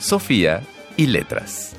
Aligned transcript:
Sofía 0.00 0.62
y 0.96 1.06
letras. 1.06 1.76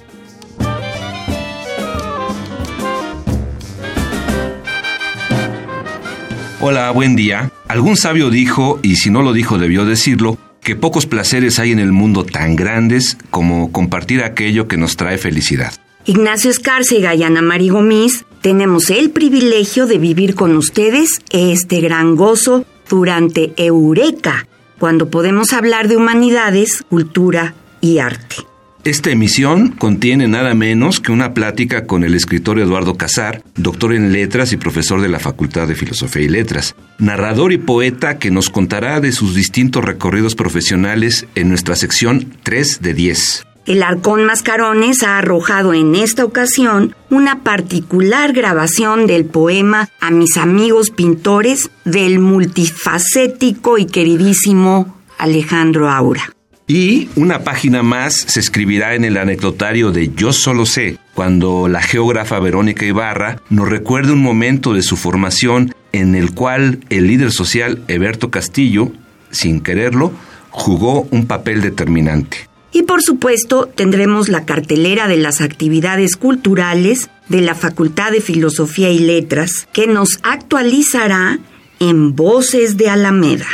Hola, 6.60 6.92
buen 6.92 7.16
día. 7.16 7.52
Algún 7.68 7.98
sabio 7.98 8.30
dijo, 8.30 8.80
y 8.84 8.98
si 8.98 9.10
no 9.10 9.24
lo 9.24 9.34
dijo 9.34 9.58
debió 9.58 9.86
decirlo, 9.86 10.38
que 10.62 10.76
pocos 10.76 11.08
placeres 11.08 11.58
hay 11.58 11.72
en 11.72 11.80
el 11.80 11.92
mundo 11.92 12.24
tan 12.24 12.56
grandes 12.56 13.18
como 13.32 13.72
compartir 13.72 14.24
aquello 14.24 14.68
que 14.68 14.78
nos 14.78 14.96
trae 14.96 15.18
felicidad. 15.18 15.74
Ignacio 16.06 16.52
Escárcega 16.52 17.16
y 17.16 17.24
Ana 17.24 17.42
María 17.42 17.74
Gómez 17.74 18.26
tenemos 18.42 18.92
el 18.92 19.10
privilegio 19.10 19.88
de 19.88 19.98
vivir 19.98 20.36
con 20.36 20.56
ustedes 20.56 21.22
este 21.32 21.82
gran 21.82 22.16
gozo 22.16 22.66
durante 22.88 23.54
Eureka, 23.58 24.46
cuando 24.78 25.10
podemos 25.10 25.54
hablar 25.54 25.88
de 25.88 25.98
humanidades, 25.98 26.84
cultura 26.88 27.56
y 27.82 28.00
arte. 28.00 28.38
Esta 28.84 29.12
emisión 29.12 29.70
contiene 29.70 30.28
nada 30.28 30.56
menos 30.56 31.00
que 31.00 31.12
una 31.12 31.36
plática 31.36 31.86
con 31.86 32.04
el 32.04 32.16
escritor 32.16 32.58
Eduardo 32.58 32.96
Casar, 32.96 33.44
doctor 33.56 33.94
en 33.94 34.12
letras 34.12 34.54
y 34.54 34.58
profesor 34.58 35.02
de 35.02 35.08
la 35.10 35.20
Facultad 35.20 35.68
de 35.68 35.76
Filosofía 35.76 36.24
y 36.24 36.30
Letras, 36.30 36.76
narrador 36.98 37.52
y 37.52 37.60
poeta 37.60 38.18
que 38.18 38.32
nos 38.32 38.50
contará 38.50 39.00
de 39.00 39.12
sus 39.12 39.36
distintos 39.36 39.86
recorridos 39.86 40.34
profesionales 40.34 41.28
en 41.36 41.50
nuestra 41.50 41.76
sección 41.76 42.34
3 42.42 42.82
de 42.82 42.94
10. 42.96 43.44
El 43.68 43.84
Arcón 43.84 44.26
Mascarones 44.26 45.04
ha 45.04 45.20
arrojado 45.20 45.76
en 45.76 45.94
esta 45.94 46.26
ocasión 46.26 46.96
una 47.12 47.44
particular 47.44 48.34
grabación 48.34 49.06
del 49.06 49.26
poema 49.26 49.90
A 50.00 50.10
mis 50.10 50.38
amigos 50.38 50.90
pintores 50.90 51.70
del 51.86 52.18
multifacético 52.18 53.78
y 53.78 53.86
queridísimo 53.86 54.98
Alejandro 55.20 55.92
Aura. 55.92 56.34
Y 56.74 57.10
una 57.18 57.44
página 57.44 57.84
más 57.84 58.16
se 58.16 58.40
escribirá 58.40 58.96
en 58.96 59.04
el 59.04 59.18
anecdotario 59.18 59.92
de 59.92 60.14
Yo 60.16 60.32
solo 60.32 60.66
sé, 60.66 60.98
cuando 61.14 61.68
la 61.68 61.82
geógrafa 61.82 62.40
Verónica 62.40 62.86
Ibarra 62.86 63.42
nos 63.50 63.68
recuerde 63.68 64.14
un 64.14 64.24
momento 64.24 64.74
de 64.74 64.82
su 64.82 64.96
formación 64.96 65.76
en 65.92 66.16
el 66.16 66.34
cual 66.34 66.80
el 66.90 67.08
líder 67.08 67.34
social 67.34 67.84
Eberto 67.90 68.32
Castillo, 68.32 68.94
sin 69.32 69.60
quererlo, 69.60 70.14
jugó 70.50 71.10
un 71.12 71.28
papel 71.28 71.60
determinante. 71.60 72.48
Y 72.72 72.84
por 72.84 73.02
supuesto 73.02 73.66
tendremos 73.66 74.30
la 74.30 74.46
cartelera 74.46 75.10
de 75.10 75.18
las 75.18 75.42
actividades 75.42 76.16
culturales 76.16 77.10
de 77.28 77.42
la 77.42 77.54
Facultad 77.54 78.14
de 78.14 78.22
Filosofía 78.22 78.92
y 78.92 79.00
Letras, 79.00 79.68
que 79.74 79.88
nos 79.88 80.22
actualizará 80.24 81.38
en 81.82 82.16
Voces 82.16 82.78
de 82.78 82.90
Alameda. 82.90 83.48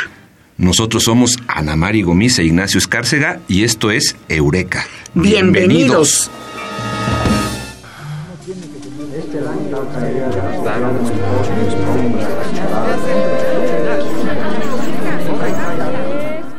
Nosotros 0.58 1.04
somos 1.04 1.38
Ana 1.46 1.76
Mari 1.76 2.02
Gomis 2.02 2.40
e 2.40 2.44
Ignacio 2.44 2.78
Escárcega 2.78 3.40
y 3.46 3.62
esto 3.62 3.92
es 3.92 4.16
Eureka. 4.28 4.84
Bienvenidos. 5.14 6.28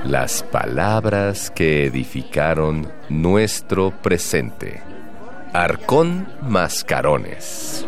Las 0.06 0.44
palabras 0.44 1.52
que 1.54 1.86
edificaron 1.86 2.90
nuestro 3.10 3.92
presente. 3.92 4.82
Arcón 5.52 6.28
Mascarones. 6.48 7.86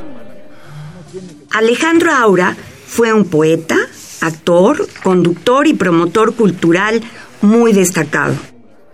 Alejandro 1.51 2.11
Aura 2.13 2.57
fue 2.85 3.13
un 3.13 3.25
poeta, 3.25 3.77
actor, 4.21 4.87
conductor 5.03 5.67
y 5.67 5.73
promotor 5.73 6.35
cultural 6.35 7.01
muy 7.41 7.73
destacado. 7.73 8.35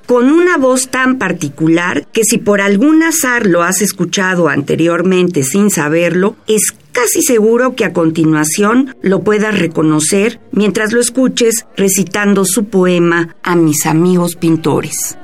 Con 0.07 0.31
una 0.31 0.57
voz 0.57 0.88
tan 0.88 1.17
particular 1.17 2.07
que 2.13 2.23
si 2.23 2.38
por 2.38 2.61
algún 2.61 3.03
azar 3.03 3.45
lo 3.45 3.63
has 3.63 3.81
escuchado 3.81 4.47
anteriormente 4.47 5.43
sin 5.43 5.69
saberlo, 5.69 6.37
es 6.47 6.73
casi 6.93 7.21
seguro 7.21 7.75
que 7.75 7.83
a 7.83 7.91
continuación 7.91 8.95
lo 9.01 9.21
puedas 9.23 9.59
reconocer 9.59 10.39
mientras 10.51 10.93
lo 10.93 11.01
escuches 11.01 11.66
recitando 11.75 12.45
su 12.45 12.66
poema 12.66 13.35
a 13.43 13.57
mis 13.57 13.85
amigos 13.85 14.37
pintores. 14.37 15.17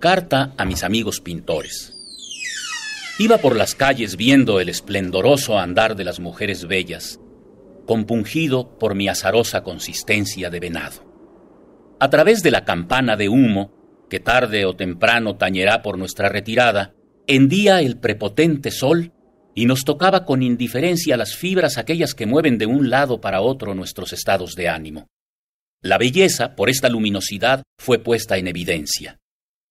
Carta 0.00 0.54
a 0.56 0.64
mis 0.64 0.82
amigos 0.82 1.20
pintores. 1.20 1.92
Iba 3.18 3.36
por 3.36 3.54
las 3.54 3.74
calles 3.74 4.16
viendo 4.16 4.58
el 4.58 4.70
esplendoroso 4.70 5.58
andar 5.58 5.94
de 5.94 6.04
las 6.04 6.20
mujeres 6.20 6.66
bellas, 6.66 7.20
compungido 7.84 8.78
por 8.78 8.94
mi 8.94 9.08
azarosa 9.08 9.62
consistencia 9.62 10.48
de 10.48 10.58
venado. 10.58 11.04
A 12.00 12.08
través 12.08 12.42
de 12.42 12.50
la 12.50 12.64
campana 12.64 13.18
de 13.18 13.28
humo, 13.28 14.06
que 14.08 14.20
tarde 14.20 14.64
o 14.64 14.74
temprano 14.74 15.36
tañerá 15.36 15.82
por 15.82 15.98
nuestra 15.98 16.30
retirada, 16.30 16.94
hendía 17.26 17.82
el 17.82 17.98
prepotente 17.98 18.70
sol 18.70 19.12
y 19.54 19.66
nos 19.66 19.84
tocaba 19.84 20.24
con 20.24 20.42
indiferencia 20.42 21.18
las 21.18 21.36
fibras 21.36 21.76
aquellas 21.76 22.14
que 22.14 22.24
mueven 22.24 22.56
de 22.56 22.64
un 22.64 22.88
lado 22.88 23.20
para 23.20 23.42
otro 23.42 23.74
nuestros 23.74 24.14
estados 24.14 24.54
de 24.54 24.70
ánimo. 24.70 25.08
La 25.82 25.98
belleza, 25.98 26.56
por 26.56 26.70
esta 26.70 26.88
luminosidad, 26.88 27.64
fue 27.78 27.98
puesta 27.98 28.38
en 28.38 28.48
evidencia 28.48 29.20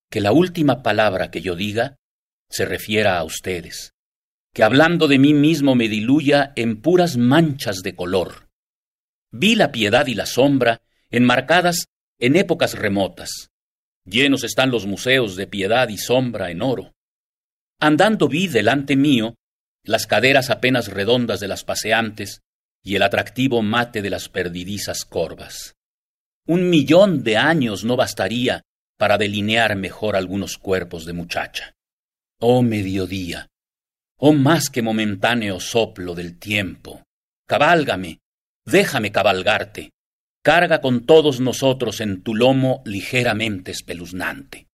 que 0.09 0.21
la 0.21 0.31
última 0.31 0.81
palabra 0.81 1.31
que 1.31 1.41
yo 1.41 1.55
diga 1.55 1.97
se 2.49 2.65
refiera 2.65 3.17
a 3.17 3.23
ustedes, 3.23 3.93
que 4.53 4.63
hablando 4.63 5.07
de 5.07 5.19
mí 5.19 5.33
mismo 5.33 5.75
me 5.75 5.87
diluya 5.87 6.51
en 6.55 6.81
puras 6.81 7.17
manchas 7.17 7.83
de 7.83 7.95
color. 7.95 8.49
Vi 9.31 9.55
la 9.55 9.71
piedad 9.71 10.07
y 10.07 10.15
la 10.15 10.25
sombra 10.25 10.81
enmarcadas 11.11 11.85
en 12.17 12.35
épocas 12.35 12.73
remotas. 12.73 13.51
Llenos 14.05 14.43
están 14.43 14.71
los 14.71 14.87
museos 14.87 15.35
de 15.35 15.45
piedad 15.45 15.89
y 15.89 15.97
sombra 15.97 16.49
en 16.49 16.63
oro. 16.63 16.93
Andando 17.79 18.27
vi 18.27 18.47
delante 18.47 18.95
mío 18.95 19.35
las 19.83 20.07
caderas 20.07 20.49
apenas 20.49 20.87
redondas 20.87 21.39
de 21.39 21.47
las 21.47 21.63
paseantes 21.63 22.41
y 22.83 22.95
el 22.95 23.03
atractivo 23.03 23.61
mate 23.61 24.01
de 24.01 24.09
las 24.09 24.29
perdidizas 24.29 25.05
corvas. 25.05 25.75
Un 26.45 26.69
millón 26.69 27.23
de 27.23 27.37
años 27.37 27.83
no 27.83 27.95
bastaría 27.95 28.63
para 28.99 29.17
delinear 29.17 29.77
mejor 29.77 30.17
algunos 30.17 30.57
cuerpos 30.57 31.05
de 31.05 31.13
muchacha. 31.13 31.73
Oh 32.37 32.61
mediodía, 32.61 33.47
oh 34.17 34.33
más 34.33 34.69
que 34.69 34.81
momentáneo 34.81 35.61
soplo 35.61 36.15
del 36.15 36.37
tiempo, 36.37 37.03
cabálgame, 37.47 38.19
déjame 38.65 39.13
cabalgarte, 39.13 39.91
carga 40.43 40.81
con 40.81 41.05
todos 41.05 41.39
nosotros 41.39 42.01
en 42.01 42.23
tu 42.23 42.35
lomo 42.35 42.83
ligeramente 42.85 43.71
espeluznante. 43.71 44.67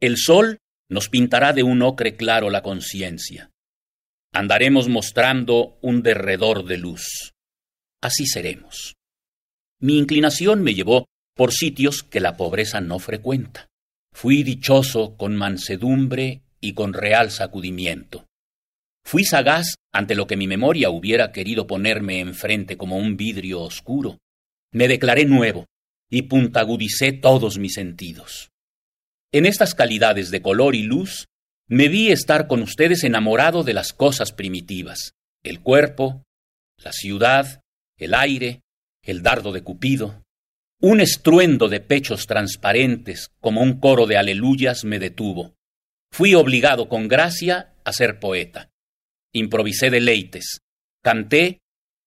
El 0.00 0.16
sol 0.16 0.56
nos 0.88 1.10
pintará 1.10 1.52
de 1.52 1.62
un 1.62 1.82
ocre 1.82 2.16
claro 2.16 2.48
la 2.48 2.62
conciencia. 2.62 3.50
Andaremos 4.32 4.88
mostrando 4.88 5.78
un 5.82 6.02
derredor 6.02 6.64
de 6.64 6.78
luz. 6.78 7.34
Así 8.00 8.26
seremos. 8.26 8.94
Mi 9.80 9.98
inclinación 9.98 10.62
me 10.62 10.72
llevó 10.72 11.06
por 11.40 11.54
sitios 11.54 12.02
que 12.02 12.20
la 12.20 12.36
pobreza 12.36 12.82
no 12.82 12.98
frecuenta. 12.98 13.70
Fui 14.12 14.42
dichoso 14.42 15.16
con 15.16 15.36
mansedumbre 15.36 16.42
y 16.60 16.74
con 16.74 16.92
real 16.92 17.30
sacudimiento. 17.30 18.26
Fui 19.06 19.24
sagaz 19.24 19.76
ante 19.90 20.14
lo 20.14 20.26
que 20.26 20.36
mi 20.36 20.46
memoria 20.46 20.90
hubiera 20.90 21.32
querido 21.32 21.66
ponerme 21.66 22.20
enfrente 22.20 22.76
como 22.76 22.98
un 22.98 23.16
vidrio 23.16 23.62
oscuro. 23.62 24.18
Me 24.70 24.86
declaré 24.86 25.24
nuevo 25.24 25.64
y 26.10 26.24
puntagudicé 26.24 27.12
todos 27.12 27.56
mis 27.56 27.72
sentidos. 27.72 28.50
En 29.32 29.46
estas 29.46 29.74
calidades 29.74 30.30
de 30.30 30.42
color 30.42 30.74
y 30.74 30.82
luz, 30.82 31.24
me 31.66 31.88
vi 31.88 32.10
estar 32.10 32.48
con 32.48 32.60
ustedes 32.60 33.02
enamorado 33.02 33.64
de 33.64 33.72
las 33.72 33.94
cosas 33.94 34.32
primitivas, 34.32 35.14
el 35.42 35.62
cuerpo, 35.62 36.22
la 36.76 36.92
ciudad, 36.92 37.62
el 37.96 38.12
aire, 38.12 38.60
el 39.02 39.22
dardo 39.22 39.52
de 39.52 39.62
Cupido, 39.62 40.22
un 40.82 41.00
estruendo 41.00 41.68
de 41.68 41.80
pechos 41.80 42.26
transparentes, 42.26 43.30
como 43.40 43.60
un 43.60 43.78
coro 43.80 44.06
de 44.06 44.16
aleluyas, 44.16 44.84
me 44.84 44.98
detuvo. 44.98 45.54
Fui 46.10 46.34
obligado 46.34 46.88
con 46.88 47.06
gracia 47.06 47.74
a 47.84 47.92
ser 47.92 48.18
poeta. 48.18 48.70
Improvisé 49.32 49.90
deleites, 49.90 50.60
canté 51.02 51.60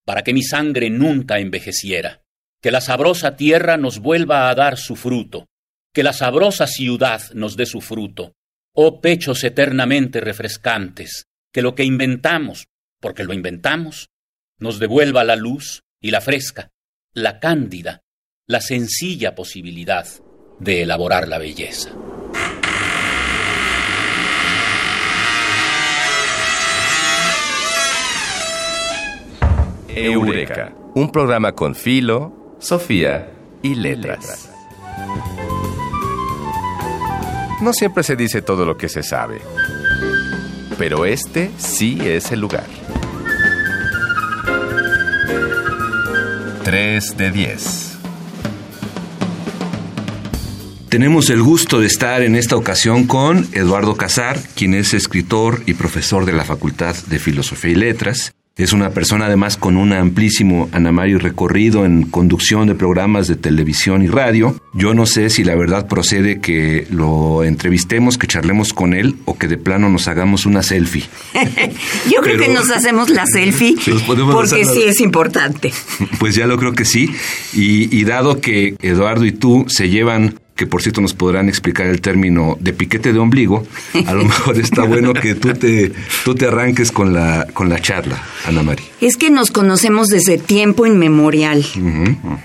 para 0.05 0.23
que 0.23 0.33
mi 0.33 0.41
sangre 0.41 0.89
nunca 0.89 1.39
envejeciera, 1.39 2.23
que 2.61 2.71
la 2.71 2.81
sabrosa 2.81 3.37
tierra 3.37 3.77
nos 3.77 3.99
vuelva 3.99 4.49
a 4.49 4.55
dar 4.55 4.77
su 4.77 4.95
fruto, 4.95 5.45
que 5.93 6.03
la 6.03 6.11
sabrosa 6.11 6.65
ciudad 6.67 7.21
nos 7.33 7.55
dé 7.55 7.65
su 7.65 7.79
fruto, 7.79 8.33
oh 8.75 9.01
pechos 9.01 9.43
eternamente 9.43 10.19
refrescantes, 10.19 11.25
que 11.53 11.61
lo 11.61 11.75
que 11.75 11.83
inventamos, 11.83 12.65
porque 12.99 13.23
lo 13.23 13.33
inventamos, 13.33 14.09
nos 14.57 14.79
devuelva 14.79 15.23
la 15.23 15.35
luz 15.35 15.83
y 16.01 16.11
la 16.11 16.21
fresca, 16.21 16.71
la 17.13 17.39
cándida, 17.39 18.02
la 18.45 18.59
sencilla 18.59 19.35
posibilidad 19.35 20.05
de 20.59 20.81
elaborar 20.81 21.29
la 21.29 21.37
belleza. 21.37 21.91
Eureka, 29.87 30.75
un 30.93 31.09
programa 31.09 31.53
con 31.53 31.73
Filo, 31.73 32.57
Sofía 32.59 33.31
y 33.61 33.75
Letras. 33.75 34.49
No 37.61 37.71
siempre 37.71 38.03
se 38.03 38.17
dice 38.17 38.41
todo 38.41 38.65
lo 38.65 38.75
que 38.75 38.89
se 38.89 39.03
sabe, 39.03 39.39
pero 40.77 41.05
este 41.05 41.49
sí 41.57 41.97
es 42.01 42.33
el 42.33 42.41
lugar. 42.41 42.65
3 46.65 47.17
de 47.17 47.31
10. 47.31 47.92
Tenemos 50.93 51.31
el 51.31 51.41
gusto 51.41 51.79
de 51.79 51.87
estar 51.87 52.21
en 52.21 52.35
esta 52.35 52.55
ocasión 52.55 53.07
con 53.07 53.47
Eduardo 53.53 53.95
Casar, 53.95 54.39
quien 54.55 54.75
es 54.75 54.93
escritor 54.93 55.63
y 55.65 55.73
profesor 55.73 56.23
de 56.27 56.33
la 56.33 56.45
Facultad 56.45 56.95
de 57.07 57.17
Filosofía 57.17 57.71
y 57.71 57.75
Letras. 57.75 58.35
Es 58.55 58.73
una 58.73 58.91
persona 58.91 59.25
además 59.25 59.57
con 59.57 59.75
un 59.75 59.91
amplísimo 59.91 60.69
anamario 60.71 61.17
recorrido 61.17 61.83
en 61.83 62.03
conducción 62.03 62.67
de 62.67 62.75
programas 62.75 63.27
de 63.27 63.35
televisión 63.35 64.03
y 64.03 64.07
radio. 64.07 64.55
Yo 64.75 64.93
no 64.93 65.07
sé 65.07 65.31
si 65.31 65.43
la 65.43 65.55
verdad 65.55 65.87
procede 65.87 66.39
que 66.39 66.85
lo 66.91 67.43
entrevistemos, 67.43 68.19
que 68.19 68.27
charlemos 68.27 68.71
con 68.71 68.93
él 68.93 69.15
o 69.25 69.35
que 69.35 69.47
de 69.47 69.57
plano 69.57 69.89
nos 69.89 70.07
hagamos 70.07 70.45
una 70.45 70.61
selfie. 70.61 71.05
Yo 72.11 72.21
creo 72.21 72.37
que 72.37 72.49
nos 72.49 72.69
hacemos 72.69 73.09
la 73.09 73.25
selfie 73.25 73.75
porque 74.31 74.63
sí 74.63 74.83
es 74.83 75.01
importante. 75.01 75.73
Pues 76.19 76.35
ya 76.35 76.45
lo 76.45 76.59
creo 76.59 76.73
que 76.73 76.85
sí. 76.85 77.09
Y, 77.51 77.97
y 77.97 78.03
dado 78.03 78.41
que 78.41 78.75
Eduardo 78.83 79.25
y 79.25 79.31
tú 79.31 79.65
se 79.67 79.89
llevan 79.89 80.35
que 80.55 80.67
por 80.67 80.83
cierto 80.83 81.01
nos 81.01 81.13
podrán 81.15 81.49
explicar 81.49 81.87
el 81.87 81.99
término 81.99 82.57
de 82.59 82.73
piquete 82.73 83.11
de 83.11 83.17
ombligo, 83.17 83.65
a 84.05 84.13
lo 84.13 84.23
mejor 84.23 84.59
está 84.59 84.83
bueno 84.87 85.13
que 85.13 85.33
tú 85.33 85.51
te, 85.53 85.91
tú 86.23 86.35
te 86.35 86.45
arranques 86.45 86.91
con 86.91 87.11
la, 87.11 87.47
con 87.53 87.69
la 87.69 87.79
charla, 87.79 88.21
Ana 88.45 88.61
María. 88.61 88.85
Es 89.01 89.17
que 89.17 89.31
nos 89.31 89.49
conocemos 89.49 90.07
desde 90.09 90.37
tiempo 90.37 90.85
inmemorial, 90.85 91.65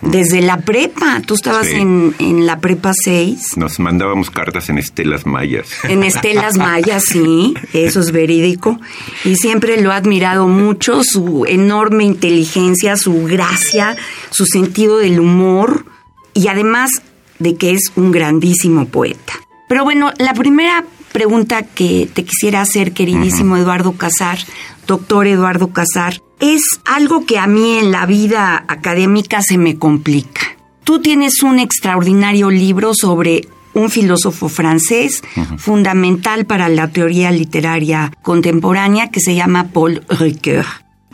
desde 0.00 0.40
la 0.40 0.60
prepa, 0.60 1.20
tú 1.26 1.34
estabas 1.34 1.68
en, 1.68 2.14
en, 2.18 2.46
la 2.46 2.60
prepa 2.60 2.92
6. 2.94 3.56
Nos 3.56 3.78
mandábamos 3.78 4.30
cartas 4.30 4.70
en 4.70 4.78
estelas 4.78 5.26
mayas. 5.26 5.68
En 5.84 6.02
estelas 6.02 6.56
mayas, 6.56 7.04
sí, 7.04 7.54
eso 7.74 8.00
es 8.00 8.10
verídico, 8.10 8.80
y 9.24 9.36
siempre 9.36 9.80
lo 9.80 9.92
he 9.92 9.94
admirado 9.94 10.48
mucho, 10.48 11.02
su 11.04 11.44
enorme 11.46 12.04
inteligencia, 12.04 12.96
su 12.96 13.24
gracia, 13.24 13.96
su 14.30 14.46
sentido 14.46 14.96
del 14.96 15.20
humor, 15.20 15.84
y 16.32 16.48
además 16.48 16.90
de 17.38 17.56
que 17.56 17.72
es 17.72 17.92
un 17.96 18.10
grandísimo 18.10 18.86
poeta. 18.86 19.34
Pero 19.68 19.84
bueno, 19.84 20.12
la 20.18 20.34
primera 20.34 20.84
pregunta 21.12 21.62
que 21.62 22.08
te 22.12 22.24
quisiera 22.24 22.60
hacer, 22.60 22.92
queridísimo 22.92 23.56
Eduardo 23.56 23.92
Casar, 23.92 24.38
doctor 24.86 25.26
Eduardo 25.26 25.72
Casar, 25.72 26.20
es 26.40 26.62
algo 26.84 27.26
que 27.26 27.38
a 27.38 27.46
mí 27.46 27.78
en 27.78 27.90
la 27.90 28.06
vida 28.06 28.64
académica 28.68 29.42
se 29.42 29.58
me 29.58 29.76
complica. 29.76 30.42
Tú 30.84 31.00
tienes 31.00 31.42
un 31.42 31.58
extraordinario 31.58 32.50
libro 32.50 32.92
sobre 32.94 33.48
un 33.74 33.90
filósofo 33.90 34.48
francés 34.48 35.22
fundamental 35.58 36.46
para 36.46 36.68
la 36.68 36.88
teoría 36.88 37.30
literaria 37.30 38.12
contemporánea 38.22 39.10
que 39.10 39.20
se 39.20 39.34
llama 39.34 39.68
Paul 39.68 40.02
Ricoeur. 40.08 40.66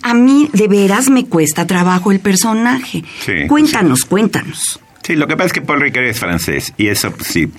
A 0.03 0.15
mí 0.15 0.51
de 0.53 0.69
veras 0.69 1.11
me 1.11 1.27
cuesta 1.27 1.67
trabajo 1.67 2.13
el 2.13 2.21
personaje. 2.21 3.05
cuéntanos, 3.49 4.05
cuéntanos. 4.05 4.81
Sí, 5.05 5.17
lo 5.17 5.27
que 5.27 5.37
pasa 5.37 5.49
es 5.49 5.53
que 5.53 5.61
Paul 5.61 5.83
Ricoeur 5.83 6.07
es 6.07 6.19
francés 6.19 6.73
y 6.79 6.87
eso 6.87 7.11
pues, 7.13 7.29
sí 7.29 7.53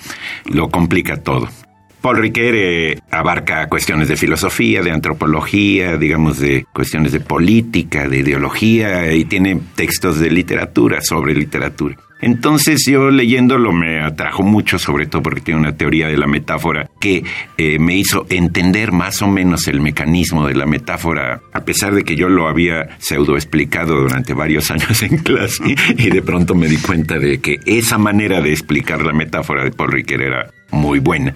lo 0.46 0.68
complica 0.68 1.22
todo. 1.22 1.48
Paul 2.00 2.18
Ricoeur 2.18 2.54
eh, 2.56 2.98
abarca 3.10 3.68
cuestiones 3.68 4.08
de 4.08 4.16
filosofía, 4.16 4.82
de 4.82 4.90
antropología, 4.90 5.96
digamos 5.96 6.40
de 6.40 6.66
cuestiones 6.72 7.12
de 7.12 7.20
política, 7.20 8.08
de 8.08 8.18
ideología 8.18 9.12
y 9.12 9.24
tiene 9.26 9.60
textos 9.76 10.18
de 10.18 10.30
literatura 10.30 11.00
sobre 11.00 11.34
literatura. 11.34 11.96
Entonces 12.20 12.84
yo 12.86 13.10
leyéndolo 13.10 13.72
me 13.72 14.00
atrajo 14.00 14.42
mucho, 14.42 14.78
sobre 14.78 15.06
todo 15.06 15.22
porque 15.22 15.40
tiene 15.40 15.60
una 15.60 15.76
teoría 15.76 16.08
de 16.08 16.16
la 16.16 16.26
metáfora 16.26 16.88
que 17.00 17.24
eh, 17.58 17.78
me 17.78 17.96
hizo 17.96 18.26
entender 18.30 18.92
más 18.92 19.20
o 19.22 19.28
menos 19.28 19.68
el 19.68 19.80
mecanismo 19.80 20.46
de 20.46 20.54
la 20.54 20.66
metáfora, 20.66 21.42
a 21.52 21.64
pesar 21.64 21.94
de 21.94 22.04
que 22.04 22.16
yo 22.16 22.28
lo 22.28 22.48
había 22.48 22.96
pseudo 22.98 23.36
explicado 23.36 24.00
durante 24.00 24.32
varios 24.32 24.70
años 24.70 25.02
en 25.02 25.18
clase 25.18 25.76
y 25.96 26.10
de 26.10 26.22
pronto 26.22 26.54
me 26.54 26.68
di 26.68 26.78
cuenta 26.78 27.18
de 27.18 27.38
que 27.40 27.58
esa 27.66 27.98
manera 27.98 28.40
de 28.40 28.50
explicar 28.50 29.02
la 29.02 29.12
metáfora 29.12 29.64
de 29.64 29.70
Paul 29.70 29.92
Ricoeur 29.92 30.22
era 30.22 30.55
muy 30.86 31.00
buena. 31.00 31.34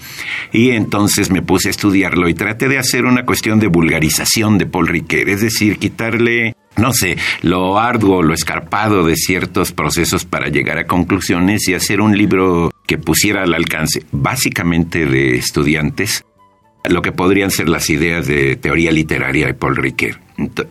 Y 0.53 0.71
entonces 0.71 1.31
me 1.31 1.43
puse 1.43 1.69
a 1.69 1.71
estudiarlo 1.73 2.29
y 2.29 2.35
traté 2.35 2.69
de 2.69 2.79
hacer 2.79 3.05
una 3.05 3.27
cuestión 3.27 3.59
de 3.59 3.67
vulgarización 3.67 4.59
de 4.59 4.67
Paul 4.67 4.87
Ricoeur, 4.87 5.29
es 5.29 5.41
decir, 5.41 5.79
quitarle 5.79 6.55
no 6.77 6.93
sé, 6.93 7.17
lo 7.43 7.79
arduo, 7.79 8.23
lo 8.23 8.33
escarpado 8.33 9.05
de 9.05 9.17
ciertos 9.17 9.73
procesos 9.73 10.25
para 10.25 10.49
llegar 10.49 10.79
a 10.79 10.87
conclusiones 10.87 11.69
y 11.69 11.75
hacer 11.75 12.01
un 12.01 12.17
libro 12.17 12.71
que 12.87 12.97
pusiera 12.97 13.43
al 13.43 13.55
alcance 13.55 14.05
básicamente 14.13 15.05
de 15.05 15.35
estudiantes 15.35 16.25
lo 16.89 17.03
que 17.03 17.13
podrían 17.13 17.51
ser 17.51 17.69
las 17.69 17.91
ideas 17.91 18.27
de 18.27 18.57
teoría 18.57 18.91
literaria 18.91 19.47
de 19.47 19.55
Paul 19.55 19.77
Ricoeur. 19.77 20.19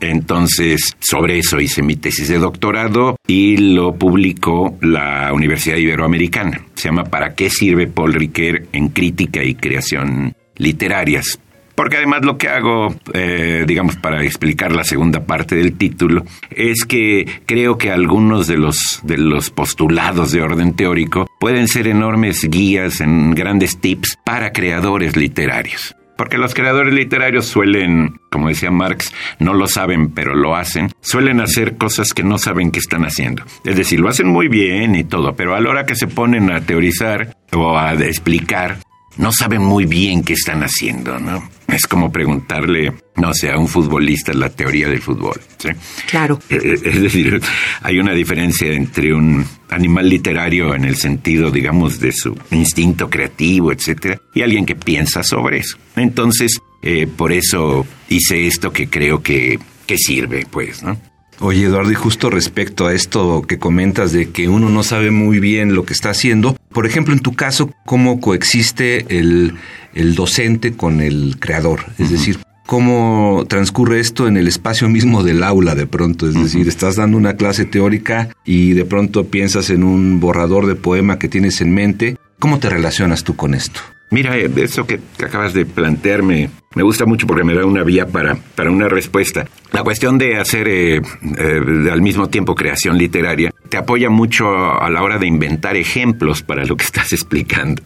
Entonces, 0.01 0.95
sobre 0.99 1.37
eso 1.37 1.59
hice 1.59 1.83
mi 1.83 1.95
tesis 1.95 2.27
de 2.27 2.39
doctorado 2.39 3.17
y 3.27 3.57
lo 3.57 3.95
publicó 3.95 4.77
la 4.81 5.31
Universidad 5.33 5.77
Iberoamericana. 5.77 6.65
Se 6.75 6.87
llama 6.87 7.03
¿Para 7.03 7.35
qué 7.35 7.49
sirve 7.49 7.87
Paul 7.87 8.13
Ricoeur 8.13 8.63
en 8.71 8.89
crítica 8.89 9.43
y 9.43 9.55
creación 9.55 10.35
literarias? 10.57 11.39
Porque 11.79 11.95
además 11.95 12.25
lo 12.25 12.37
que 12.37 12.49
hago, 12.49 12.93
eh, 13.13 13.63
digamos, 13.65 13.95
para 13.95 14.21
explicar 14.25 14.73
la 14.73 14.83
segunda 14.83 15.25
parte 15.25 15.55
del 15.55 15.77
título, 15.77 16.25
es 16.49 16.83
que 16.83 17.25
creo 17.45 17.77
que 17.77 17.89
algunos 17.89 18.47
de 18.47 18.57
los, 18.57 18.99
de 19.03 19.17
los 19.17 19.49
postulados 19.49 20.33
de 20.33 20.41
orden 20.41 20.73
teórico 20.73 21.25
pueden 21.39 21.69
ser 21.69 21.87
enormes 21.87 22.43
guías, 22.49 22.99
en 22.99 23.31
grandes 23.31 23.79
tips 23.79 24.17
para 24.25 24.51
creadores 24.51 25.15
literarios. 25.15 25.95
Porque 26.19 26.37
los 26.37 26.53
creadores 26.53 26.93
literarios 26.93 27.45
suelen, 27.45 28.19
como 28.29 28.49
decía 28.49 28.71
Marx, 28.71 29.13
no 29.39 29.53
lo 29.53 29.67
saben 29.67 30.09
pero 30.09 30.35
lo 30.35 30.53
hacen, 30.53 30.91
suelen 30.99 31.39
hacer 31.39 31.77
cosas 31.77 32.09
que 32.13 32.23
no 32.23 32.37
saben 32.37 32.71
que 32.71 32.79
están 32.79 33.05
haciendo. 33.05 33.45
Es 33.63 33.77
decir, 33.77 34.01
lo 34.01 34.09
hacen 34.09 34.27
muy 34.27 34.49
bien 34.49 34.95
y 34.95 35.05
todo, 35.05 35.33
pero 35.37 35.55
a 35.55 35.61
la 35.61 35.69
hora 35.69 35.85
que 35.85 35.95
se 35.95 36.07
ponen 36.07 36.51
a 36.51 36.59
teorizar 36.59 37.37
o 37.53 37.77
a 37.77 37.93
explicar, 37.93 38.79
no 39.17 39.31
saben 39.31 39.61
muy 39.61 39.85
bien 39.85 40.23
qué 40.23 40.33
están 40.33 40.61
haciendo, 40.63 41.19
¿no? 41.19 41.49
Es 41.67 41.85
como 41.85 42.11
preguntarle, 42.11 42.93
no 43.15 43.33
sé, 43.33 43.51
a 43.51 43.57
un 43.57 43.67
futbolista 43.67 44.33
la 44.33 44.49
teoría 44.49 44.87
del 44.87 45.01
fútbol. 45.01 45.39
¿sí? 45.57 45.69
Claro. 46.07 46.39
Eh, 46.49 46.59
eh, 46.63 46.79
es 46.83 47.01
decir, 47.01 47.39
hay 47.81 47.99
una 47.99 48.13
diferencia 48.13 48.71
entre 48.71 49.13
un 49.13 49.45
animal 49.69 50.09
literario 50.09 50.73
en 50.73 50.85
el 50.85 50.95
sentido, 50.95 51.51
digamos, 51.51 51.99
de 51.99 52.11
su 52.11 52.35
instinto 52.51 53.09
creativo, 53.09 53.71
etcétera, 53.71 54.19
y 54.33 54.41
alguien 54.41 54.65
que 54.65 54.75
piensa 54.75 55.21
sobre 55.23 55.59
eso. 55.59 55.77
Entonces, 55.95 56.59
eh, 56.81 57.07
por 57.07 57.31
eso 57.31 57.85
hice 58.07 58.47
esto 58.47 58.71
que 58.71 58.89
creo 58.89 59.21
que, 59.21 59.59
que 59.85 59.97
sirve, 59.97 60.47
pues, 60.49 60.81
¿no? 60.81 60.99
Oye, 61.41 61.65
Eduardo, 61.65 61.91
y 61.91 61.95
justo 61.95 62.29
respecto 62.29 62.85
a 62.85 62.93
esto 62.93 63.43
que 63.43 63.57
comentas 63.57 64.11
de 64.11 64.29
que 64.29 64.49
uno 64.49 64.69
no 64.69 64.83
sabe 64.83 65.09
muy 65.09 65.39
bien 65.39 65.73
lo 65.73 65.85
que 65.85 65.93
está 65.93 66.09
haciendo, 66.09 66.57
por 66.73 66.85
ejemplo, 66.85 67.13
en 67.13 67.21
tu 67.21 67.33
caso, 67.33 67.71
¿cómo 67.85 68.19
coexiste 68.19 69.05
el, 69.17 69.55
docente 70.15 70.73
con 70.73 70.99
el 70.99 71.37
creador? 71.39 71.85
Es 71.97 72.11
decir, 72.11 72.39
¿cómo 72.65 73.45
transcurre 73.47 74.01
esto 74.01 74.27
en 74.27 74.35
el 74.35 74.49
espacio 74.49 74.89
mismo 74.89 75.23
del 75.23 75.43
aula 75.43 75.75
de 75.75 75.87
pronto? 75.87 76.27
Es 76.27 76.35
decir, 76.35 76.67
estás 76.67 76.97
dando 76.97 77.17
una 77.17 77.35
clase 77.35 77.63
teórica 77.63 78.29
y 78.43 78.73
de 78.73 78.83
pronto 78.83 79.27
piensas 79.27 79.69
en 79.69 79.85
un 79.85 80.19
borrador 80.19 80.67
de 80.67 80.75
poema 80.75 81.19
que 81.19 81.29
tienes 81.29 81.61
en 81.61 81.73
mente. 81.73 82.17
¿Cómo 82.39 82.59
te 82.59 82.69
relacionas 82.69 83.23
tú 83.23 83.37
con 83.37 83.53
esto? 83.53 83.79
Mira, 84.11 84.37
eh, 84.37 84.49
eso 84.57 84.85
que 84.87 84.99
acabas 85.23 85.53
de 85.53 85.65
plantearme 85.65 86.49
me 86.75 86.83
gusta 86.83 87.05
mucho 87.05 87.25
porque 87.25 87.43
me 87.43 87.53
da 87.53 87.65
una 87.65 87.83
vía 87.83 88.07
para, 88.07 88.35
para 88.55 88.71
una 88.71 88.87
respuesta. 88.87 89.47
La 89.71 89.83
cuestión 89.83 90.17
de 90.17 90.37
hacer 90.37 90.67
eh, 90.67 90.97
eh, 90.97 91.89
al 91.91 92.01
mismo 92.01 92.29
tiempo 92.29 92.55
creación 92.55 92.97
literaria 92.97 93.51
te 93.69 93.77
apoya 93.77 94.09
mucho 94.09 94.47
a 94.47 94.89
la 94.89 95.03
hora 95.03 95.17
de 95.17 95.27
inventar 95.27 95.77
ejemplos 95.77 96.43
para 96.43 96.65
lo 96.65 96.75
que 96.75 96.85
estás 96.85 97.11
explicando. 97.13 97.81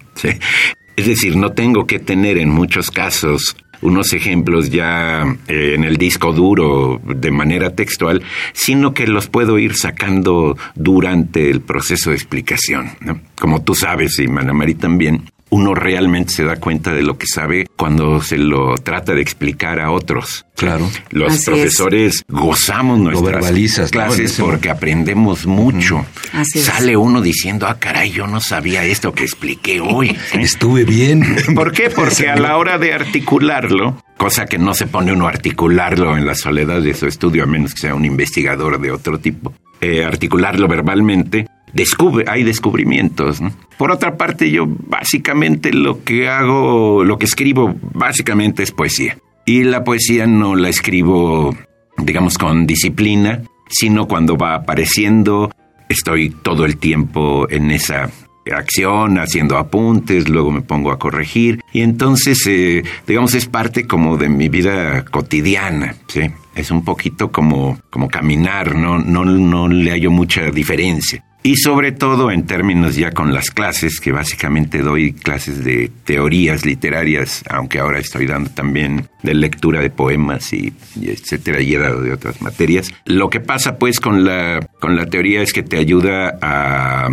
Es 0.96 1.08
decir, 1.08 1.36
no 1.36 1.54
tengo 1.54 1.88
que 1.88 2.00
tener 2.00 2.38
en 2.38 2.50
muchos 2.50 2.92
casos 2.92 3.56
unos 3.82 4.14
ejemplos 4.14 4.70
ya 4.70 5.24
eh, 5.48 5.74
en 5.76 5.84
el 5.84 5.98
disco 5.98 6.34
duro 6.34 7.02
de 7.04 7.32
manera 7.32 7.76
textual, 7.76 8.24
sino 8.54 8.94
que 8.94 9.08
los 9.08 9.28
puedo 9.28 9.60
ir 9.60 9.76
sacando 9.76 10.58
durante 10.76 11.50
el 11.50 11.62
proceso 11.62 12.10
de 12.10 12.16
explicación. 12.16 12.92
Como 13.40 13.62
tú 13.62 13.76
sabes, 13.76 14.20
y 14.20 14.28
Manamari 14.28 14.76
también, 14.76 15.30
uno 15.54 15.76
realmente 15.76 16.34
se 16.34 16.44
da 16.44 16.56
cuenta 16.56 16.94
de 16.94 17.04
lo 17.04 17.20
que 17.20 17.28
sabe 17.28 17.68
cuando 17.78 18.24
se 18.24 18.40
lo 18.40 18.74
trata 18.74 19.14
de 19.14 19.22
explicar 19.22 19.80
a 19.80 19.92
otros. 19.92 20.48
Claro. 20.56 20.90
Los 21.12 21.46
profesores 21.46 22.24
gozamos 22.28 22.98
nuestras 23.00 23.92
clases 23.92 24.34
porque 24.40 24.72
aprendemos 24.72 25.46
mucho. 25.46 26.00
Mm. 26.00 26.38
Así 26.38 26.60
Sale 26.60 26.98
uno 26.98 27.22
diciendo, 27.22 27.68
ah, 27.68 27.78
caray, 27.80 28.10
yo 28.12 28.26
no 28.26 28.42
sabía 28.42 28.84
esto 28.84 29.14
que 29.14 29.26
expliqué 29.26 29.80
hoy. 29.80 30.18
Estuve 30.34 30.86
bien. 30.86 31.24
¿Por 31.56 31.72
qué? 31.72 31.92
Porque 31.92 32.30
a 32.30 32.36
la 32.36 32.58
hora 32.58 32.80
de 32.80 32.94
articularlo, 32.94 34.02
cosa 34.18 34.48
que 34.48 34.58
no 34.58 34.74
se 34.74 34.88
pone 34.88 35.14
uno 35.14 35.28
a 35.28 35.30
articularlo 35.30 36.18
en 36.18 36.26
la 36.26 36.34
soledad 36.34 36.82
de 36.82 36.96
su 36.96 37.06
estudio, 37.06 37.44
a 37.44 37.46
menos 37.46 37.76
que 37.76 37.82
sea 37.82 37.94
un 37.94 38.06
investigador 38.06 38.82
de 38.82 38.92
otro 38.92 39.20
tipo, 39.20 39.54
eh, 39.82 40.04
articularlo 40.04 40.68
verbalmente, 40.68 41.46
descubre, 41.74 42.26
hay 42.28 42.44
descubrimientos. 42.44 43.40
Por 43.78 43.92
otra 43.92 44.18
parte, 44.18 44.50
yo 44.52 44.66
básicamente 44.68 45.74
lo 45.74 46.04
que 46.04 46.30
hago, 46.30 47.04
lo 47.04 47.18
que 47.18 47.26
escribo, 47.26 47.76
básicamente 47.94 48.64
es 48.64 48.72
poesía. 48.72 49.18
Y 49.46 49.64
la 49.64 49.84
poesía 49.84 50.26
no 50.26 50.56
la 50.56 50.70
escribo, 50.70 51.56
digamos, 51.98 52.38
con 52.38 52.66
disciplina, 52.66 53.42
sino 53.70 54.08
cuando 54.08 54.38
va 54.38 54.56
apareciendo, 54.56 55.52
estoy 55.90 56.30
todo 56.30 56.66
el 56.66 56.78
tiempo 56.78 57.48
en 57.50 57.72
esa 57.72 58.10
acción, 58.52 59.18
haciendo 59.20 59.58
apuntes, 59.58 60.28
luego 60.28 60.52
me 60.52 60.62
pongo 60.62 60.92
a 60.92 61.00
corregir 61.00 61.62
y 61.72 61.82
entonces, 61.82 62.46
eh, 62.48 62.84
digamos, 63.08 63.36
es 63.36 63.48
parte 63.48 63.88
como 63.88 64.18
de 64.18 64.28
mi 64.30 64.50
vida 64.50 65.06
cotidiana, 65.06 65.96
¿sí? 66.08 66.30
Es 66.56 66.70
un 66.70 66.84
poquito 66.84 67.32
como, 67.32 67.80
como 67.90 68.10
caminar, 68.10 68.76
no, 68.76 69.00
no, 69.00 69.24
no 69.24 69.68
le 69.68 69.92
hallo 69.92 70.12
mucha 70.12 70.52
diferencia. 70.52 71.24
Y 71.46 71.58
sobre 71.58 71.92
todo 71.92 72.32
en 72.32 72.46
términos 72.46 72.96
ya 72.96 73.12
con 73.12 73.34
las 73.34 73.52
clases, 73.52 74.00
que 74.00 74.14
básicamente 74.14 74.80
doy 74.80 75.12
clases 75.12 75.62
de 75.66 75.92
teorías 76.06 76.66
literarias, 76.66 77.44
aunque 77.50 77.80
ahora 77.80 78.00
estoy 78.00 78.28
dando 78.28 78.50
también 78.50 79.10
de 79.24 79.34
lectura 79.34 79.82
de 79.82 79.90
poemas 79.90 80.54
y, 80.54 80.74
etcétera, 81.02 81.62
y 81.62 81.76
he 81.76 81.78
dado 81.78 82.02
de 82.02 82.14
otras 82.14 82.42
materias. 82.42 82.94
Lo 83.04 83.30
que 83.30 83.42
pasa 83.42 83.78
pues 83.78 84.00
con 84.00 84.24
la, 84.24 84.66
con 84.80 84.96
la 84.96 85.06
teoría 85.08 85.42
es 85.42 85.52
que 85.52 85.64
te 85.64 85.78
ayuda 85.78 86.40
a... 86.42 87.10